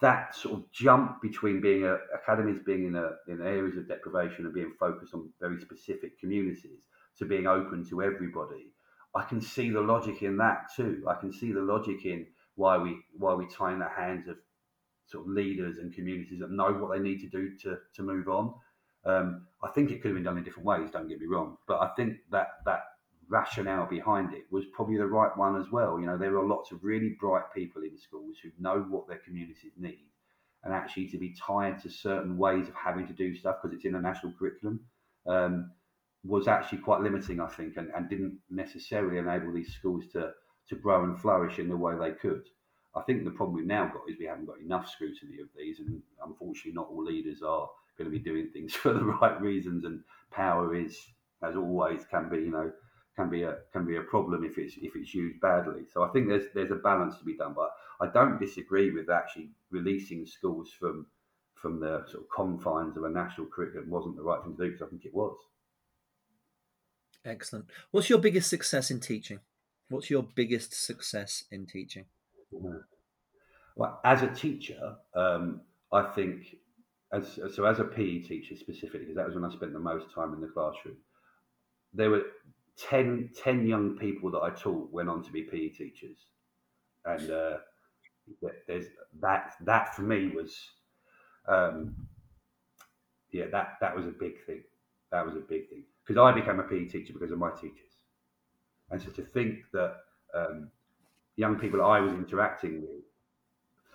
[0.00, 4.46] that sort of jump between being a, academies being in a in areas of deprivation
[4.46, 6.80] and being focused on very specific communities
[7.18, 8.72] to being open to everybody,
[9.14, 11.04] I can see the logic in that too.
[11.08, 14.36] I can see the logic in why we why we tie in the hands of
[15.06, 18.28] sort of leaders and communities that know what they need to do to to move
[18.28, 18.54] on.
[19.04, 20.90] Um, I think it could have been done in different ways.
[20.92, 22.82] Don't get me wrong, but I think that that
[23.28, 26.00] rationale behind it was probably the right one as well.
[26.00, 29.18] You know, there are lots of really bright people in schools who know what their
[29.18, 30.06] communities need,
[30.64, 33.84] and actually to be tied to certain ways of having to do stuff because it's
[33.84, 34.80] in the national curriculum
[35.26, 35.70] um,
[36.24, 40.32] was actually quite limiting, I think, and, and didn't necessarily enable these schools to
[40.68, 42.42] to grow and flourish in the way they could.
[42.94, 45.78] I think the problem we've now got is we haven't got enough scrutiny of these,
[45.80, 49.84] and unfortunately, not all leaders are going to be doing things for the right reasons.
[49.84, 50.96] And power is,
[51.42, 52.72] as always, can be, you know,
[53.16, 55.82] can be a can be a problem if it's if it's used badly.
[55.92, 59.10] So I think there's there's a balance to be done, but I don't disagree with
[59.10, 61.06] actually releasing schools from
[61.54, 64.70] from the sort of confines of a national curriculum wasn't the right thing to do
[64.70, 65.36] because I think it was.
[67.24, 67.66] Excellent.
[67.90, 69.40] What's your biggest success in teaching?
[69.88, 72.04] What's your biggest success in teaching?
[73.74, 76.56] Well, as a teacher, um, I think
[77.12, 80.12] as so as a PE teacher specifically, because that was when I spent the most
[80.14, 80.96] time in the classroom.
[81.94, 82.24] There were
[82.76, 86.18] 10, 10 young people that I taught went on to be PE teachers,
[87.04, 87.56] and uh,
[88.66, 88.86] there's
[89.20, 89.54] that.
[89.62, 90.54] That for me was,
[91.46, 91.94] um,
[93.32, 94.62] yeah, that that was a big thing.
[95.10, 97.96] That was a big thing because I became a PE teacher because of my teachers,
[98.90, 99.96] and so to think that
[100.34, 100.70] um,
[101.36, 103.04] young people I was interacting with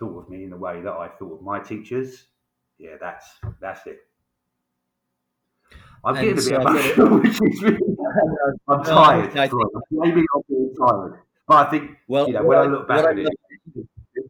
[0.00, 2.24] thought of me in the way that I thought of my teachers
[2.84, 3.26] yeah, that's
[3.60, 3.98] that's it.
[6.04, 7.78] I'm getting a bit emotional, which is really.
[8.68, 9.36] I'm tired.
[9.36, 12.86] I think, Maybe I'm being tired, but I think well, you know when I look
[12.86, 13.28] back at it.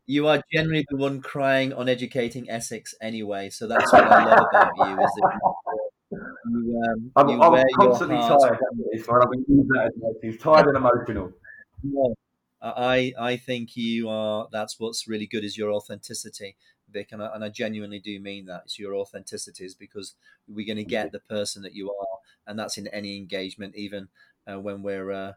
[0.07, 4.47] You are generally the one crying on educating Essex anyway, so that's what I love
[4.51, 5.05] about you.
[5.05, 5.41] Is that
[6.47, 8.59] you, um, I'm, you I'm constantly tired.
[10.23, 11.33] He's tired and emotional.
[11.87, 12.15] Yeah.
[12.65, 14.49] I I think you are.
[14.51, 16.57] That's what's really good is your authenticity.
[16.95, 18.63] Vic, and I, and I genuinely do mean that.
[18.65, 20.15] It's your authenticities because
[20.49, 24.09] we're going to get the person that you are, and that's in any engagement, even
[24.51, 25.33] uh, when we're uh,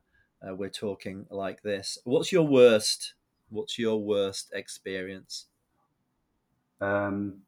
[0.48, 1.98] uh, we're talking like this.
[2.06, 3.16] What's your worst?
[3.50, 5.48] What's your worst experience?
[6.82, 7.42] um,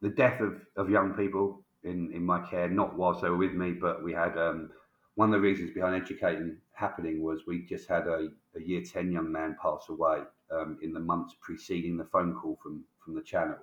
[0.00, 3.54] the death of, of young people in, in my care, not whilst they were with
[3.54, 4.70] me, but we had um,
[5.14, 9.12] one of the reasons behind educating happening was we just had a, a year 10
[9.12, 13.22] young man pass away um, in the months preceding the phone call from, from the
[13.22, 13.58] channel.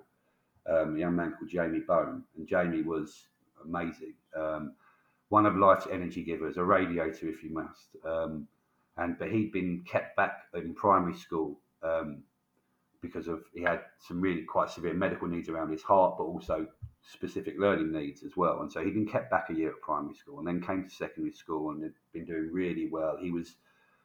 [0.66, 2.24] Um, a young man called Jamie Bone.
[2.36, 3.26] And Jamie was
[3.64, 4.14] amazing.
[4.36, 4.74] Um,
[5.28, 7.96] one of life's energy givers, a radiator, if you must.
[8.06, 8.46] Um,
[8.96, 12.22] and but he'd been kept back in primary school um,
[13.02, 16.66] because of he had some really quite severe medical needs around his heart, but also
[17.02, 18.60] specific learning needs as well.
[18.60, 20.94] And so he'd been kept back a year at primary school, and then came to
[20.94, 23.16] secondary school and had been doing really well.
[23.20, 23.56] He was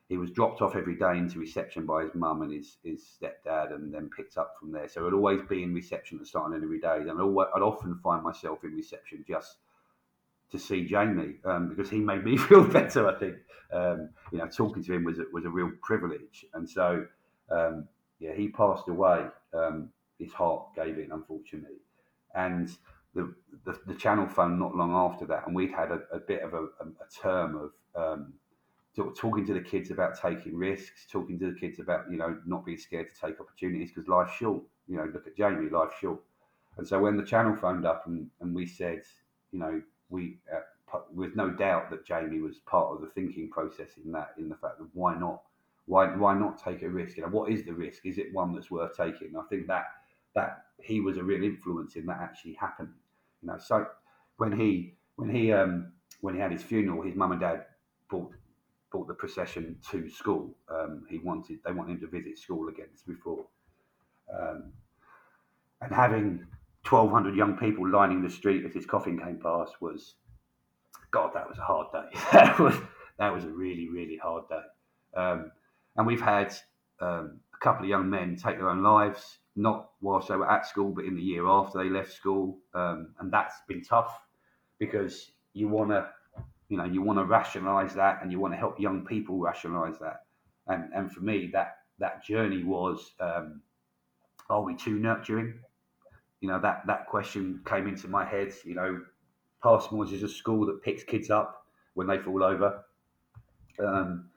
[0.09, 3.73] he was dropped off every day into reception by his mum and his, his stepdad,
[3.73, 4.89] and then picked up from there.
[4.89, 7.95] So I'd always be in reception at the start and every day, and I'd, often
[8.03, 9.57] find myself in reception just
[10.51, 13.07] to see Jamie um, because he made me feel better.
[13.07, 13.35] I think
[13.71, 17.05] um, you know talking to him was a, was a real privilege, and so
[17.51, 17.87] um,
[18.17, 19.27] yeah, he passed away.
[19.53, 21.77] Um, his heart gave in, unfortunately,
[22.33, 22.75] and
[23.13, 23.33] the,
[23.63, 26.55] the, the channel phone not long after that, and we'd had a, a bit of
[26.55, 28.33] a, a term of um,
[28.95, 32.65] talking to the kids about taking risks, talking to the kids about you know not
[32.65, 34.63] being scared to take opportunities because life's short.
[34.87, 36.19] You know, look at Jamie, life's short.
[36.77, 39.03] And so when the channel phoned up and, and we said,
[39.51, 43.97] you know, we uh, with no doubt that Jamie was part of the thinking process
[44.03, 45.41] in that, in the fact of why not,
[45.85, 47.17] why why not take a risk?
[47.17, 48.05] You know, what is the risk?
[48.05, 49.35] Is it one that's worth taking?
[49.37, 49.85] I think that
[50.35, 52.93] that he was a real influence in that actually happening.
[53.41, 53.87] You know, so
[54.37, 57.65] when he when he um, when he had his funeral, his mum and dad
[58.09, 58.33] brought
[58.91, 60.55] brought the procession to school.
[60.69, 63.45] Um, he wanted they wanted him to visit school again as before,
[64.33, 64.71] um,
[65.81, 66.45] and having
[66.87, 70.15] 1,200 young people lining the street as his coffin came past was,
[71.11, 72.19] God, that was a hard day.
[72.33, 72.75] that was
[73.17, 75.19] that was a really really hard day.
[75.19, 75.51] Um,
[75.95, 76.53] and we've had
[77.01, 80.65] um, a couple of young men take their own lives, not whilst they were at
[80.65, 84.19] school, but in the year after they left school, um, and that's been tough
[84.79, 86.07] because you want to,
[86.69, 89.99] you know, you want to rationalise that, and you want to help young people rationalise
[89.99, 90.21] that.
[90.67, 93.61] And and for me, that that journey was, um,
[94.49, 95.59] are we too nurturing?
[96.41, 98.53] you know that that question came into my head.
[98.63, 99.01] You know,
[99.63, 102.83] Passmore's is a school that picks kids up when they fall over,
[103.83, 104.29] um,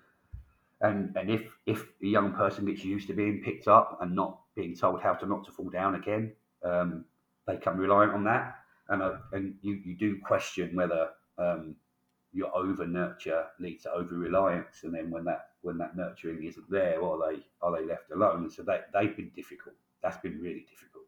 [0.81, 4.41] and and if if a young person gets used to being picked up and not
[4.55, 6.33] being told how to not to fall down again,
[6.65, 7.05] um,
[7.47, 8.57] they come reliant on that,
[8.89, 11.77] and uh, and you you do question whether um,
[12.33, 16.71] your over nurture leads to over reliance, and then when that when that nurturing isn't
[16.71, 18.51] there, are they are they left alone?
[18.51, 19.77] So they they've been difficult.
[20.03, 21.05] That's been really difficult.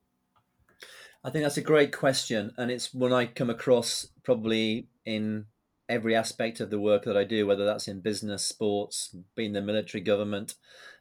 [1.25, 5.47] I think that's a great question, and it's one I come across probably in
[5.89, 9.62] every aspect of the work that I do, whether that's in business, sports, being the
[9.62, 10.55] military government,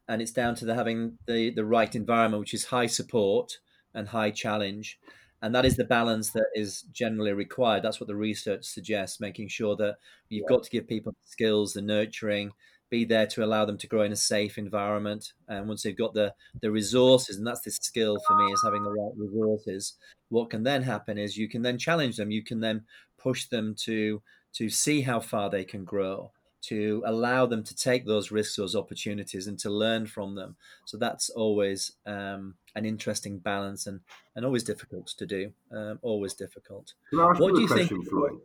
[0.07, 3.57] and it's down to the having the the right environment, which is high support
[3.93, 4.97] and high challenge,
[5.43, 7.83] and that is the balance that is generally required.
[7.83, 9.97] That's what the research suggests, making sure that
[10.29, 10.55] you've yeah.
[10.55, 12.53] got to give people the skills, the nurturing,
[12.89, 15.33] be there to allow them to grow in a safe environment.
[15.49, 18.83] And once they've got the the resources, and that's the skill for me is having
[18.83, 19.97] the right resources.
[20.29, 22.31] What can then happen is you can then challenge them.
[22.31, 22.85] You can then
[23.17, 24.21] push them to
[24.53, 26.31] to see how far they can grow,
[26.63, 30.55] to allow them to take those risks, those opportunities, and to learn from them.
[30.85, 33.99] So that's always um, an interesting balance and
[34.35, 35.51] and always difficult to do.
[35.71, 36.93] Um, always difficult.
[37.09, 37.89] Can what do you think?
[38.09, 38.39] Floyd?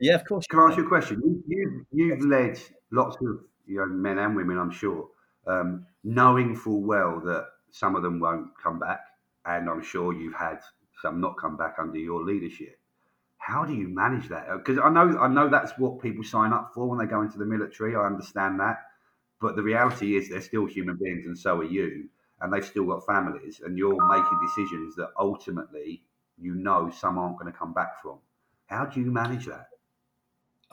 [0.00, 0.46] Yeah, of course.
[0.46, 1.42] Can I ask you a question?
[1.46, 2.58] You, you've led
[2.90, 5.08] lots of you know, men and women, I'm sure,
[5.46, 9.00] um, knowing full well that some of them won't come back,
[9.46, 10.58] and I'm sure you've had
[11.00, 12.78] some not come back under your leadership.
[13.42, 14.46] How do you manage that?
[14.56, 17.38] Because I know I know that's what people sign up for when they go into
[17.38, 17.96] the military.
[17.96, 18.78] I understand that,
[19.40, 22.08] but the reality is they're still human beings, and so are you,
[22.40, 26.02] and they've still got families, and you're making decisions that ultimately
[26.38, 28.18] you know some aren't going to come back from.
[28.66, 29.66] How do you manage that?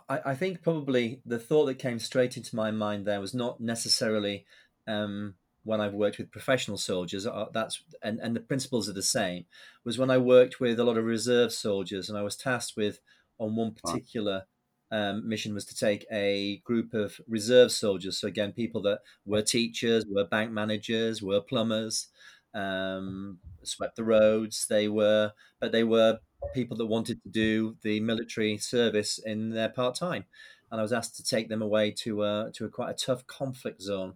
[0.07, 3.59] I, I think probably the thought that came straight into my mind there was not
[3.59, 4.45] necessarily
[4.88, 7.26] um, when I've worked with professional soldiers.
[7.26, 9.45] Uh, that's and, and the principles are the same.
[9.84, 12.99] Was when I worked with a lot of reserve soldiers, and I was tasked with
[13.39, 14.43] on one particular
[14.91, 18.18] um, mission was to take a group of reserve soldiers.
[18.18, 22.07] So again, people that were teachers, were bank managers, were plumbers,
[22.53, 24.66] um, swept the roads.
[24.68, 26.20] They were, but they were
[26.53, 30.26] people that wanted to do the military service in their part time,
[30.72, 33.28] and I was asked to take them away to a, to a quite a tough
[33.28, 34.16] conflict zone,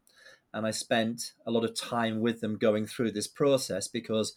[0.53, 4.35] and I spent a lot of time with them going through this process because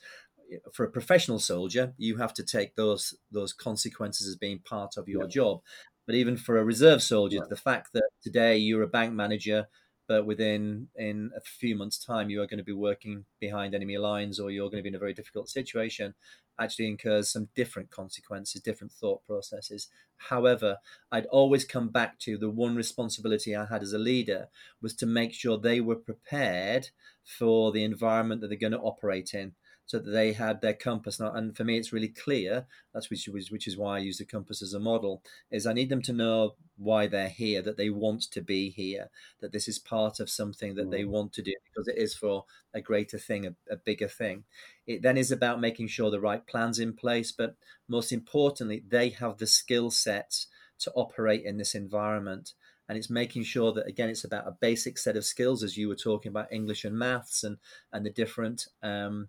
[0.52, 4.96] eh, for a professional soldier you have to take those those consequences as being part
[4.96, 5.28] of your yeah.
[5.28, 5.60] job
[6.06, 9.66] but even for a reserve soldier the fact that today you're a bank manager
[10.08, 13.98] but within in a few months' time, you are going to be working behind enemy
[13.98, 16.14] lines, or you're going to be in a very difficult situation.
[16.58, 19.88] Actually, incurs some different consequences, different thought processes.
[20.16, 20.78] However,
[21.12, 24.48] I'd always come back to the one responsibility I had as a leader
[24.80, 26.88] was to make sure they were prepared
[27.24, 29.54] for the environment that they're going to operate in
[29.86, 31.20] so that they had their compass.
[31.20, 32.66] Now, and for me, it's really clear.
[32.92, 35.22] That's which was which is why I use the compass as a model.
[35.50, 39.10] Is I need them to know why they're here, that they want to be here,
[39.40, 41.08] that this is part of something that they mm.
[41.08, 44.44] want to do because it is for a greater thing, a, a bigger thing.
[44.86, 47.54] It then is about making sure the right plans in place, but
[47.88, 50.48] most importantly, they have the skill sets
[50.80, 52.52] to operate in this environment
[52.88, 55.88] and it's making sure that again it's about a basic set of skills as you
[55.88, 57.56] were talking about english and maths and
[57.92, 59.28] and the different um,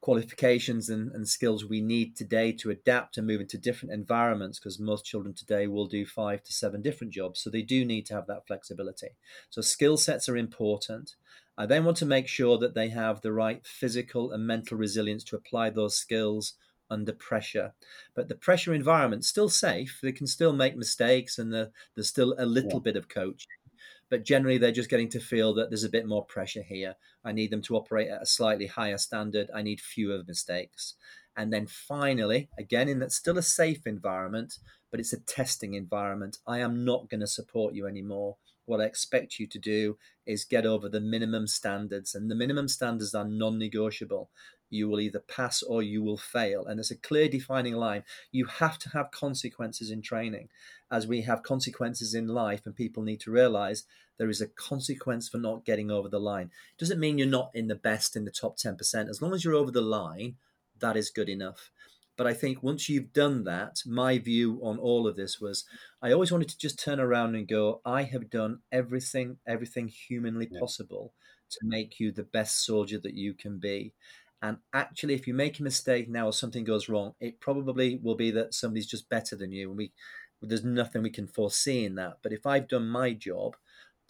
[0.00, 4.78] qualifications and, and skills we need today to adapt and move into different environments because
[4.78, 7.40] most children today will do five to seven different jobs.
[7.40, 9.10] So they do need to have that flexibility.
[9.50, 11.16] So skill sets are important.
[11.58, 15.24] I then want to make sure that they have the right physical and mental resilience
[15.24, 16.54] to apply those skills
[16.90, 17.74] under pressure.
[18.14, 19.98] But the pressure environment's still safe.
[20.02, 22.84] They can still make mistakes and the, there's still a little yeah.
[22.84, 23.59] bit of coaching
[24.10, 26.96] but generally they're just getting to feel that there's a bit more pressure here.
[27.24, 29.48] I need them to operate at a slightly higher standard.
[29.54, 30.94] I need fewer mistakes.
[31.36, 34.58] And then finally, again, in that still a safe environment,
[34.90, 38.36] but it's a testing environment, I am not going to support you anymore.
[38.70, 42.68] What I expect you to do is get over the minimum standards, and the minimum
[42.68, 44.30] standards are non negotiable.
[44.68, 46.64] You will either pass or you will fail.
[46.64, 48.04] And there's a clear defining line.
[48.30, 50.50] You have to have consequences in training
[50.88, 53.86] as we have consequences in life, and people need to realize
[54.18, 56.52] there is a consequence for not getting over the line.
[56.72, 59.08] It doesn't mean you're not in the best in the top 10%.
[59.08, 60.36] As long as you're over the line,
[60.78, 61.72] that is good enough.
[62.20, 65.64] But I think once you've done that, my view on all of this was
[66.02, 70.46] I always wanted to just turn around and go, I have done everything, everything humanly
[70.50, 70.60] yeah.
[70.60, 71.14] possible
[71.48, 73.94] to make you the best soldier that you can be.
[74.42, 78.16] And actually, if you make a mistake now or something goes wrong, it probably will
[78.16, 79.70] be that somebody's just better than you.
[79.70, 79.92] And we
[80.42, 82.18] there's nothing we can foresee in that.
[82.22, 83.56] But if I've done my job,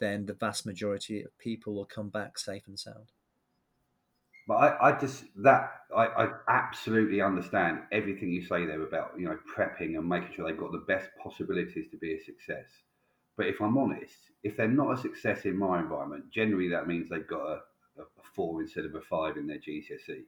[0.00, 3.12] then the vast majority of people will come back safe and sound.
[4.50, 9.26] But I, I just that I, I, absolutely understand everything you say there about you
[9.26, 12.66] know prepping and making sure they've got the best possibilities to be a success.
[13.36, 17.08] But if I'm honest, if they're not a success in my environment, generally that means
[17.08, 17.60] they've got a,
[18.00, 20.24] a four instead of a five in their GCSE.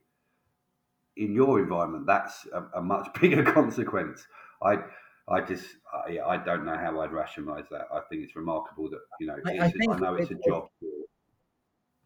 [1.16, 4.24] In your environment, that's a, a much bigger consequence.
[4.62, 4.84] I
[5.26, 7.88] I just, I, I don't know how I'd rationalise that.
[7.92, 10.68] I think it's remarkable that you know, I, I, I know it's it, a job.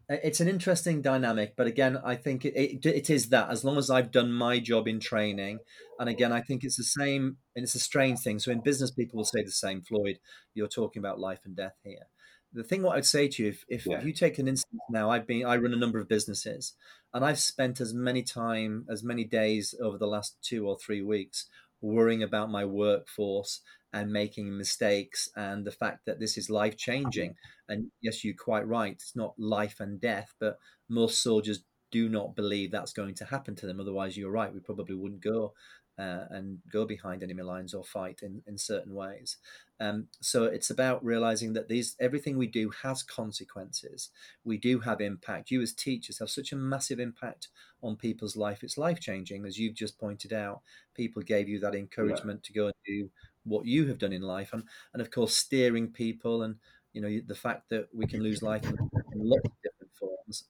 [0.09, 3.77] It's an interesting dynamic, but again, I think it, it, it is that as long
[3.77, 5.59] as I've done my job in training,
[5.99, 8.39] and again, I think it's the same, and it's a strange thing.
[8.39, 9.81] So in business, people will say the same.
[9.81, 10.19] Floyd,
[10.53, 12.07] you're talking about life and death here.
[12.53, 13.97] The thing what I'd say to you, if, if, yeah.
[13.97, 16.73] if you take an instance now, I've been I run a number of businesses,
[17.13, 21.01] and I've spent as many time as many days over the last two or three
[21.01, 21.47] weeks
[21.81, 23.61] worrying about my workforce
[23.93, 27.31] and making mistakes and the fact that this is life changing.
[27.31, 27.73] Mm-hmm.
[27.73, 28.93] And yes, you're quite right.
[28.93, 30.57] It's not life and death, but
[30.89, 33.79] most soldiers do not believe that's going to happen to them.
[33.79, 34.53] Otherwise, you're right.
[34.53, 35.53] We probably wouldn't go
[35.97, 39.37] uh, and go behind enemy lines or fight in, in certain ways.
[39.79, 44.09] Um, so it's about realizing that these everything we do has consequences.
[44.43, 45.51] We do have impact.
[45.51, 47.49] You as teachers have such a massive impact
[47.83, 48.63] on people's life.
[48.63, 50.61] It's life changing, as you've just pointed out.
[50.95, 52.47] People gave you that encouragement yeah.
[52.47, 53.09] to go and do
[53.43, 56.55] what you have done in life, and and of course steering people, and
[56.93, 58.77] you know the fact that we can lose life in,
[59.15, 59.66] lots of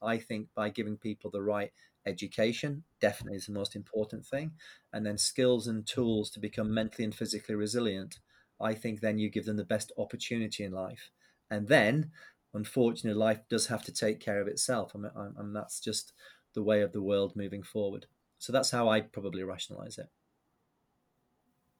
[0.02, 1.72] I think by giving people the right
[2.06, 4.54] education definitely is the most important thing.
[4.94, 8.20] And then skills and tools to become mentally and physically resilient
[8.60, 11.12] i think then you give them the best opportunity in life.
[11.50, 12.12] And then
[12.54, 14.96] unfortunately life does have to take care of itself.
[14.96, 16.14] And, and that's just
[16.54, 18.08] the way of the world moving forward.
[18.40, 20.10] So that's how i probably rationalize it.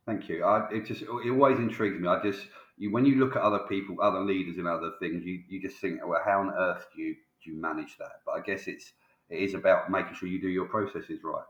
[0.06, 0.44] Thank you.
[0.44, 2.08] I, it just it always intrigues me.
[2.08, 5.44] I just you, when you look at other people other leaders and other things you,
[5.50, 7.16] you just think well how on earth do you
[7.48, 8.94] you manage that but i guess it's
[9.30, 11.44] it is about making sure you do your processes right.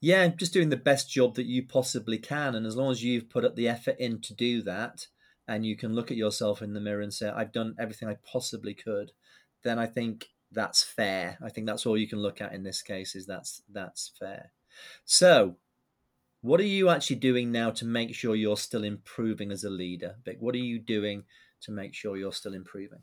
[0.00, 2.54] Yeah, just doing the best job that you possibly can.
[2.54, 5.06] And as long as you've put up the effort in to do that,
[5.48, 8.16] and you can look at yourself in the mirror and say, I've done everything I
[8.30, 9.12] possibly could,
[9.62, 11.38] then I think that's fair.
[11.42, 14.52] I think that's all you can look at in this case is that's that's fair.
[15.04, 15.56] So
[16.42, 20.16] what are you actually doing now to make sure you're still improving as a leader?
[20.24, 21.24] Vic, what are you doing
[21.62, 23.02] to make sure you're still improving?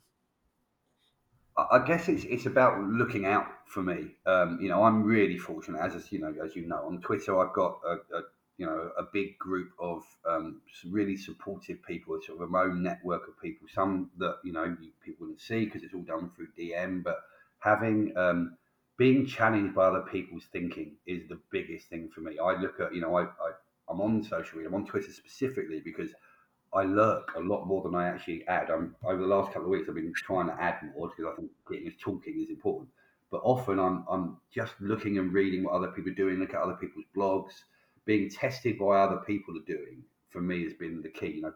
[1.55, 4.15] I guess it's it's about looking out for me.
[4.25, 7.53] Um, you know, I'm really fortunate, as you know, as you know, on Twitter, I've
[7.53, 8.21] got a, a
[8.57, 13.27] you know a big group of um, really supportive people, sort of a own network
[13.27, 13.67] of people.
[13.71, 17.19] Some that you know people wouldn't see because it's all done through DM, but
[17.59, 18.57] having um,
[18.97, 22.39] being challenged by other people's thinking is the biggest thing for me.
[22.39, 23.51] I look at you know I, I
[23.89, 26.09] I'm on social media, I'm on Twitter specifically because
[26.75, 28.69] I lurk a lot more than I actually add.
[28.69, 31.35] I'm, over the last couple of weeks, I've been trying to add more because I
[31.35, 32.89] think getting us talking is important.
[33.31, 36.61] But often I'm, I'm just looking and reading what other people are doing, look at
[36.61, 37.51] other people's blogs,
[38.05, 40.03] being tested by other people are doing.
[40.29, 41.27] For me, has been the key.
[41.27, 41.53] You know,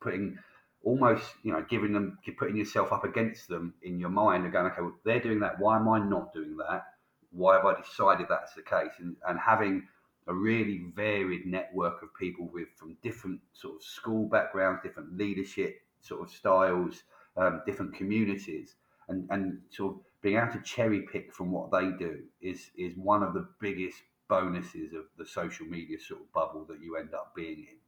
[0.00, 0.38] putting
[0.84, 4.66] almost, you know, giving them, putting yourself up against them in your mind and going,
[4.66, 5.58] okay, well, they're doing that.
[5.58, 6.84] Why am I not doing that?
[7.30, 8.92] Why have I decided that's the case?
[8.98, 9.86] And, and having
[10.28, 15.80] a really varied network of people with from different sort of school backgrounds, different leadership
[16.02, 17.02] sort of styles,
[17.36, 18.76] um, different communities,
[19.08, 22.94] and and sort of being able to cherry pick from what they do is is
[22.96, 23.98] one of the biggest
[24.28, 27.78] bonuses of the social media sort of bubble that you end up being in,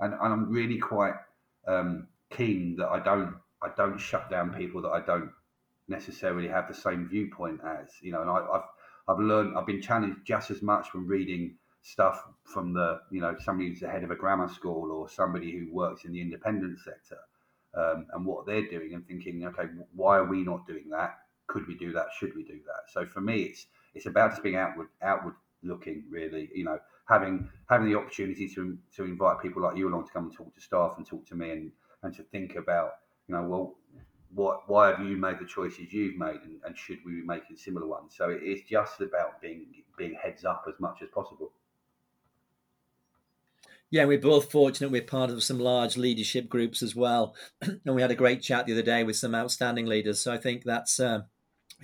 [0.00, 1.14] and, and I'm really quite
[1.66, 5.30] um, keen that I don't I don't shut down people that I don't
[5.88, 8.68] necessarily have the same viewpoint as you know, and I, I've
[9.08, 11.56] I've learned I've been challenged just as much from reading
[11.86, 15.52] stuff from the you know somebody who's the head of a grammar school or somebody
[15.52, 17.18] who works in the independent sector
[17.74, 21.14] um, and what they're doing and thinking okay why are we not doing that?
[21.46, 22.06] Could we do that?
[22.18, 22.90] Should we do that?
[22.92, 26.78] So for me it's it's about just being outward outward looking really you know
[27.08, 30.52] having having the opportunity to to invite people like you along to come and talk
[30.56, 31.70] to staff and talk to me and
[32.02, 32.90] and to think about
[33.28, 33.76] you know well
[34.34, 37.56] what why have you made the choices you've made and, and should we be making
[37.56, 38.14] similar ones?
[38.16, 39.66] So it's just about being
[39.96, 41.52] being heads up as much as possible
[43.90, 44.90] yeah, we're both fortunate.
[44.90, 48.66] We're part of some large leadership groups as well, and we had a great chat
[48.66, 50.20] the other day with some outstanding leaders.
[50.20, 51.22] So I think that's uh,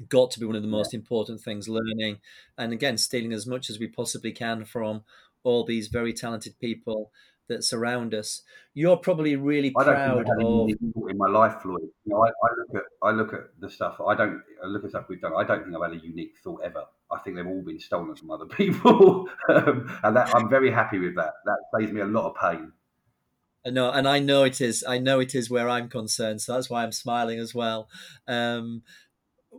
[0.09, 0.99] got to be one of the most yeah.
[0.99, 1.69] important things.
[1.69, 2.19] Learning,
[2.59, 5.03] and again, stealing as much as we possibly can from
[5.45, 7.11] all these very talented people
[7.49, 8.43] that surround us.
[8.75, 11.83] You're probably really I proud of in my life, Floyd.
[12.05, 14.01] You know, I, I, look at I look at the stuff.
[14.07, 15.33] I don't I look at stuff we've done.
[15.37, 16.85] I don't think I've had a unique thought ever.
[17.13, 20.99] I think they've all been stolen from other people, um, and that, I'm very happy
[20.99, 21.35] with that.
[21.45, 22.73] That saves me a lot of pain.
[23.65, 24.85] No, and I know it is.
[24.87, 27.89] I know it is where I'm concerned, so that's why I'm smiling as well.
[28.27, 28.83] Um,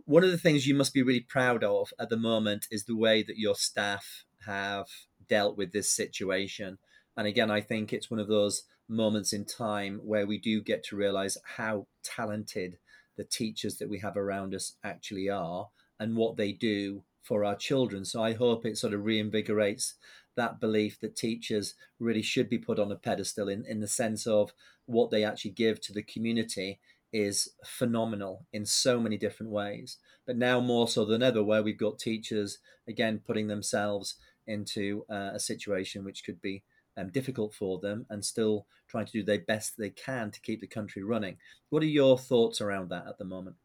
[0.04, 2.96] one of the things you must be really proud of at the moment is the
[2.96, 4.86] way that your staff have
[5.28, 6.78] dealt with this situation.
[7.16, 10.84] And again, I think it's one of those moments in time where we do get
[10.84, 12.76] to realize how talented
[13.16, 17.56] the teachers that we have around us actually are and what they do for our
[17.56, 18.04] children.
[18.04, 19.94] So I hope it sort of reinvigorates
[20.36, 24.26] that belief that teachers really should be put on a pedestal in, in the sense
[24.26, 24.52] of
[24.86, 26.80] what they actually give to the community
[27.12, 29.98] is phenomenal in so many different ways.
[30.26, 32.58] But now more so than ever, where we've got teachers
[32.88, 34.16] again putting themselves
[34.46, 36.62] into uh, a situation which could be
[36.96, 40.60] um, difficult for them and still trying to do their best they can to keep
[40.60, 41.36] the country running.
[41.70, 43.56] What are your thoughts around that at the moment?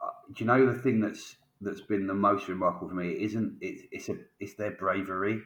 [0.00, 3.58] Uh, do you know the thing that's that's been the most remarkable for me isn't
[3.60, 5.40] it, it's a it's their bravery.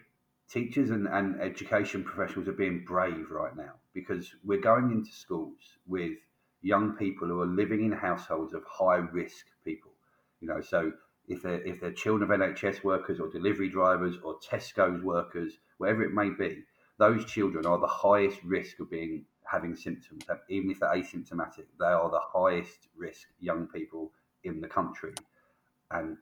[0.50, 5.78] Teachers and, and education professionals are being brave right now because we're going into schools
[5.86, 6.12] with
[6.60, 9.92] young people who are living in households of high risk people.
[10.40, 10.92] You know, so
[11.28, 16.02] if they're if they're children of NHS workers or delivery drivers or Tesco's workers, wherever
[16.02, 16.64] it may be,
[16.98, 20.24] those children are the highest risk of being having symptoms.
[20.48, 24.12] Even if they're asymptomatic, they are the highest risk young people
[24.44, 25.12] in the country.
[25.92, 26.16] And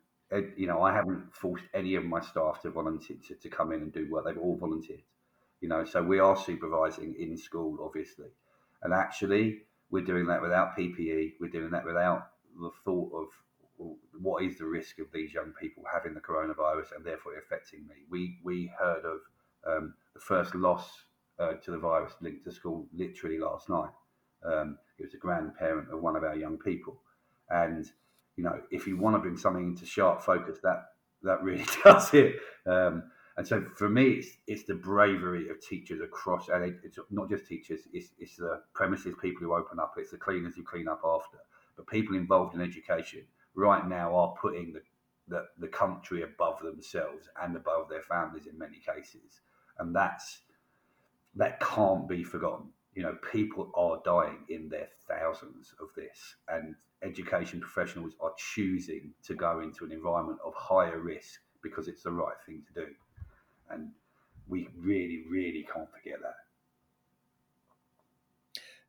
[0.57, 3.83] you know, I haven't forced any of my staff to volunteer to, to come in
[3.83, 4.25] and do work.
[4.25, 5.03] They've all volunteered.
[5.61, 8.29] You know, so we are supervising in school, obviously,
[8.83, 11.35] and actually we're doing that without PPE.
[11.41, 13.29] We're doing that without the thought of
[14.21, 17.95] what is the risk of these young people having the coronavirus and therefore affecting me?
[18.11, 19.21] We we heard of
[19.67, 20.89] um, the first loss
[21.39, 23.91] uh, to the virus linked to school literally last night.
[24.45, 27.01] Um, it was a grandparent of one of our young people,
[27.49, 27.91] and
[28.41, 30.85] you know if you want to bring something into sharp focus, that
[31.23, 32.37] that really does it.
[32.67, 33.03] Um,
[33.37, 37.47] and so for me, it's, it's the bravery of teachers across, and it's not just
[37.47, 41.03] teachers, it's, it's the premises people who open up, it's the cleaners who clean up
[41.05, 41.37] after,
[41.77, 43.23] but people involved in education
[43.55, 44.81] right now are putting the,
[45.29, 49.41] the, the country above themselves and above their families in many cases.
[49.79, 50.41] And that's
[51.37, 52.71] that can't be forgotten.
[52.95, 59.13] You know, people are dying in their thousands of this, and education professionals are choosing
[59.25, 62.87] to go into an environment of higher risk because it's the right thing to do.
[63.71, 63.91] And
[64.49, 66.35] we really, really can't forget that.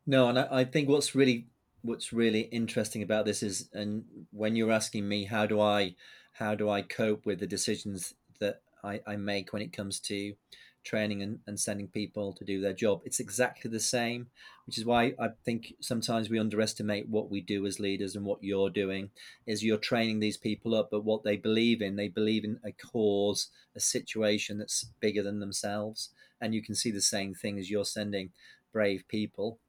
[0.06, 1.48] No, and I, I think what's really
[1.84, 5.96] what's really interesting about this is and when you're asking me how do i
[6.34, 10.36] how do i cope with the decisions that i, I make when it comes to
[10.84, 13.02] training and, and sending people to do their job.
[13.06, 14.28] It's exactly the same,
[14.66, 18.44] which is why I think sometimes we underestimate what we do as leaders and what
[18.44, 19.10] you're doing
[19.46, 22.72] is you're training these people up, but what they believe in, they believe in a
[22.72, 26.10] cause, a situation that's bigger than themselves.
[26.40, 28.32] And you can see the same thing as you're sending
[28.72, 29.60] brave people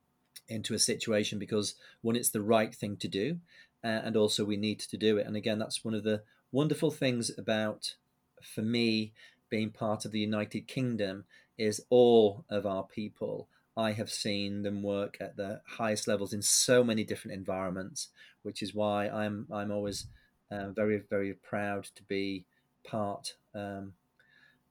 [0.49, 3.39] into a situation because one, it's the right thing to do,
[3.85, 5.27] uh, and also we need to do it.
[5.27, 7.95] And again, that's one of the wonderful things about,
[8.43, 9.13] for me,
[9.53, 11.25] being part of the United Kingdom
[11.59, 13.51] is all of our people.
[13.77, 18.09] I have seen them work at the highest levels in so many different environments,
[18.43, 20.07] which is why I'm I'm always
[20.51, 22.47] uh, very very proud to be
[22.83, 23.93] part um,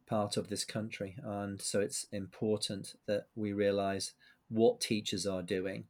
[0.07, 4.13] part of this country, and so it's important that we realise
[4.49, 5.83] what teachers are doing.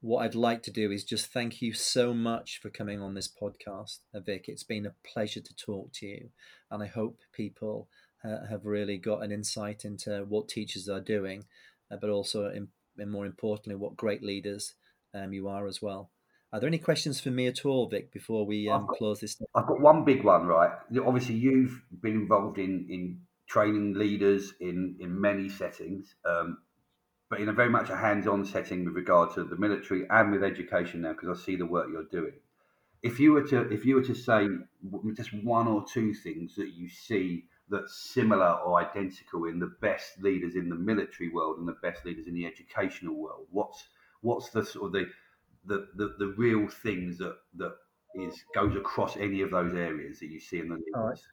[0.00, 3.28] What I'd like to do is just thank you so much for coming on this
[3.28, 4.46] podcast, Vic.
[4.48, 6.30] It's been a pleasure to talk to you,
[6.70, 7.88] and I hope people
[8.24, 11.44] uh, have really got an insight into what teachers are doing,
[11.90, 14.74] uh, but also, in, and more importantly, what great leaders
[15.14, 16.10] um, you are as well.
[16.52, 19.36] Are there any questions for me at all, Vic, before we um, got, close this?
[19.54, 20.70] I've got one big one, right?
[21.04, 26.58] Obviously, you've been involved in in training leaders in in many settings, um,
[27.28, 30.42] but in a very much a hands-on setting with regard to the military and with
[30.42, 32.34] education now, because I see the work you're doing.
[33.02, 34.48] If you were to if you were to say
[35.14, 40.20] just one or two things that you see that's similar or identical in the best
[40.20, 43.46] leaders in the military world and the best leaders in the educational world?
[43.50, 43.84] What's
[44.20, 45.06] what's the sort of the
[45.66, 47.74] the, the, the real things that that
[48.14, 51.26] is goes across any of those areas that you see in the leaders?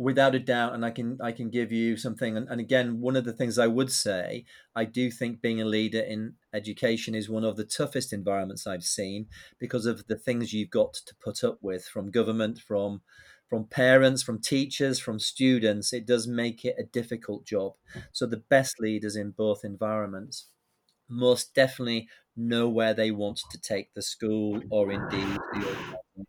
[0.00, 3.16] without a doubt and i can i can give you something and, and, again one
[3.16, 7.28] of the things i would say i do think being a leader in education is
[7.28, 9.26] one of the toughest environments i've seen
[9.58, 13.02] because of the things you've got to put up with from government from
[13.50, 17.74] from parents, from teachers, from students, it does make it a difficult job.
[18.12, 20.46] So the best leaders in both environments
[21.08, 26.26] must definitely know where they want to take the school or indeed the organization.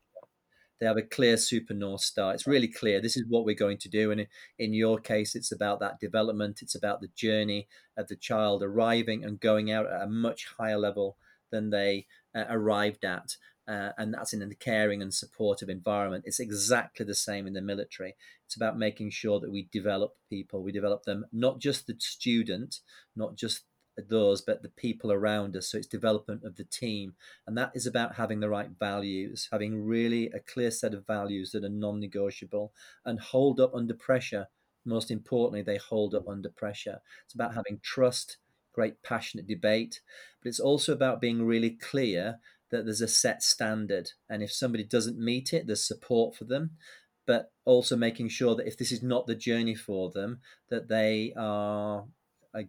[0.79, 2.33] They have a clear super north star.
[2.33, 2.99] It's really clear.
[2.99, 4.09] This is what we're going to do.
[4.09, 4.25] And
[4.57, 6.63] in your case, it's about that development.
[6.63, 10.79] It's about the journey of the child arriving and going out at a much higher
[10.79, 11.17] level
[11.51, 13.35] than they uh, arrived at
[13.67, 16.23] uh, and that's in a caring and supportive environment.
[16.25, 18.15] It's exactly the same in the military.
[18.45, 22.79] It's about making sure that we develop people, we develop them, not just the student,
[23.15, 23.63] not just
[24.09, 25.69] those, but the people around us.
[25.69, 27.13] So it's development of the team.
[27.45, 31.51] And that is about having the right values, having really a clear set of values
[31.51, 32.73] that are non negotiable
[33.05, 34.47] and hold up under pressure.
[34.85, 36.99] Most importantly, they hold up under pressure.
[37.25, 38.37] It's about having trust,
[38.73, 40.01] great passionate debate,
[40.41, 42.39] but it's also about being really clear
[42.71, 44.11] that there's a set standard.
[44.29, 46.71] And if somebody doesn't meet it, there's support for them.
[47.27, 51.33] But also making sure that if this is not the journey for them, that they
[51.37, 52.05] are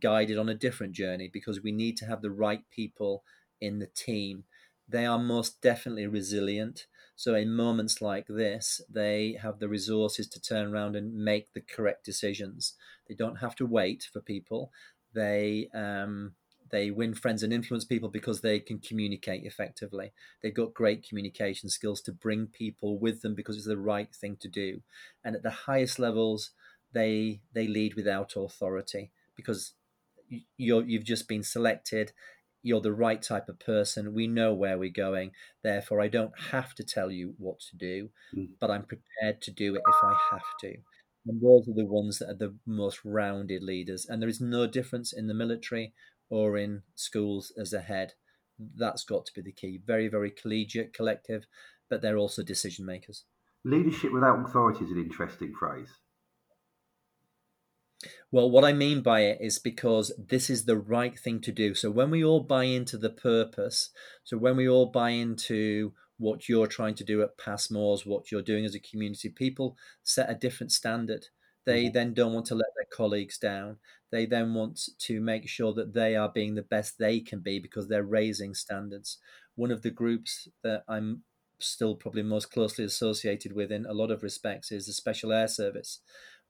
[0.01, 3.25] guided on a different journey because we need to have the right people
[3.61, 4.45] in the team.
[4.89, 6.87] They are most definitely resilient.
[7.17, 11.61] So, in moments like this, they have the resources to turn around and make the
[11.61, 12.75] correct decisions.
[13.09, 14.71] They don't have to wait for people.
[15.15, 16.35] They um,
[16.73, 20.13] they win friends and influence people because they can communicate effectively.
[20.43, 24.39] They've got great communication skills to bring people with them because it's the right thing
[24.41, 24.81] to do.
[25.23, 26.51] And at the highest levels,
[26.93, 29.75] they they lead without authority because
[30.57, 32.13] you're you've just been selected.
[32.63, 34.15] You're the right type of person.
[34.15, 35.33] We know where we're going.
[35.63, 38.49] Therefore, I don't have to tell you what to do, mm.
[38.61, 40.75] but I'm prepared to do it if I have to.
[41.27, 44.07] And those are the ones that are the most rounded leaders.
[44.09, 45.93] And there is no difference in the military
[46.33, 48.15] or in schools as a head.
[48.59, 49.79] That's got to be the key.
[49.87, 51.45] Very, very collegiate, collective,
[51.91, 53.25] but they're also decision makers.
[53.67, 55.91] Leadership without authority is an interesting phrase.
[58.31, 61.75] Well, what I mean by it is because this is the right thing to do.
[61.75, 63.91] So when we all buy into the purpose,
[64.25, 68.41] so when we all buy into what you're trying to do at Passmore's, what you're
[68.41, 71.27] doing as a community, people set a different standard.
[71.67, 71.93] They mm-hmm.
[71.93, 73.77] then don't want to let their colleagues down.
[74.13, 77.59] They then want to make sure that they are being the best they can be
[77.59, 79.19] because they're raising standards.
[79.57, 81.25] One of the groups that I'm
[81.59, 85.49] still probably most closely associated with in a lot of respects is the Special Air
[85.49, 86.01] Service.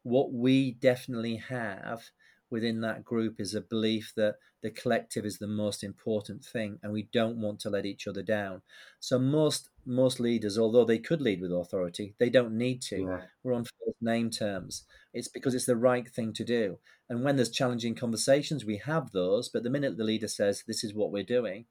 [0.03, 2.11] What we definitely have
[2.53, 6.93] within that group is a belief that the collective is the most important thing and
[6.93, 8.63] we don't want to let each other down.
[9.01, 13.01] So most most leaders although they could lead with authority they don't need to.
[13.01, 13.21] Yeah.
[13.43, 14.85] we're on first name terms.
[15.13, 16.79] It's because it's the right thing to do.
[17.09, 20.85] And when there's challenging conversations we have those but the minute the leader says this
[20.85, 21.65] is what we're doing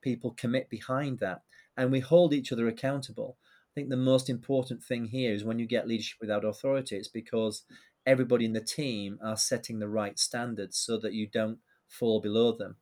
[0.00, 1.42] people commit behind that
[1.76, 3.36] and we hold each other accountable.
[3.40, 7.08] I think the most important thing here is when you get leadership without authority it's
[7.08, 7.64] because
[8.08, 12.52] everybody in the team are setting the right standards so that you don't fall below
[12.52, 12.76] them.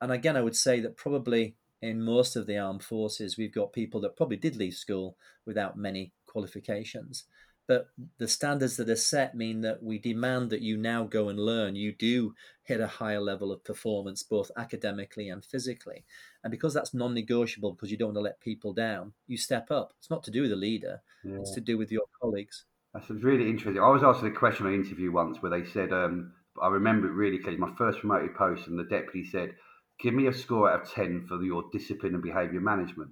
[0.00, 3.72] And again, I would say that probably in most of the armed forces, we've got
[3.72, 7.24] people that probably did leave school without many qualifications.
[7.66, 7.88] But
[8.18, 11.74] the standards that are set mean that we demand that you now go and learn.
[11.74, 16.04] You do hit a higher level of performance, both academically and physically.
[16.44, 19.70] And because that's non negotiable, because you don't want to let people down, you step
[19.70, 19.92] up.
[19.98, 21.38] It's not to do with the leader, yeah.
[21.38, 22.64] it's to do with your colleagues.
[22.94, 23.82] That's really interesting.
[23.82, 26.32] I was asked a question in an interview once where they said, um,
[26.62, 29.54] I remember it really clearly, my first promoted post, and the deputy said,
[29.98, 33.10] Give me a score out of 10 for your discipline and behaviour management.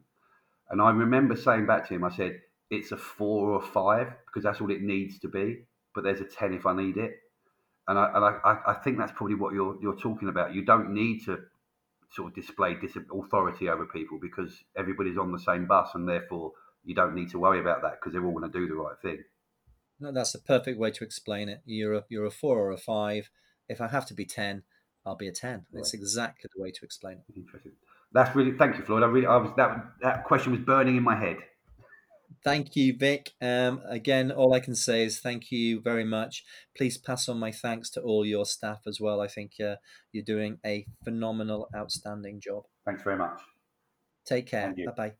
[0.68, 4.44] And I remember saying back to him, I said, it's a four or five because
[4.44, 5.64] that's all it needs to be.
[5.94, 7.16] But there's a ten if I need it,
[7.88, 10.54] and I and I, I think that's probably what you're you're talking about.
[10.54, 11.38] You don't need to
[12.12, 16.52] sort of display dis- authority over people because everybody's on the same bus, and therefore
[16.84, 18.96] you don't need to worry about that because they're all going to do the right
[19.02, 19.18] thing.
[20.00, 21.60] That's the perfect way to explain it.
[21.64, 23.30] You're a, you're a four or a five.
[23.68, 24.62] If I have to be ten,
[25.04, 25.66] I'll be a ten.
[25.72, 25.80] Right.
[25.80, 27.36] It's exactly the way to explain it.
[27.36, 27.72] Interesting.
[28.12, 29.02] That's really thank you, Floyd.
[29.02, 31.36] I really I was that that question was burning in my head.
[32.42, 33.32] Thank you, Vic.
[33.42, 36.44] Um, again, all I can say is thank you very much.
[36.76, 39.20] Please pass on my thanks to all your staff as well.
[39.20, 39.76] I think uh,
[40.12, 42.64] you're doing a phenomenal, outstanding job.
[42.86, 43.40] Thanks very much.
[44.24, 44.74] Take care.
[44.86, 45.12] Bye bye.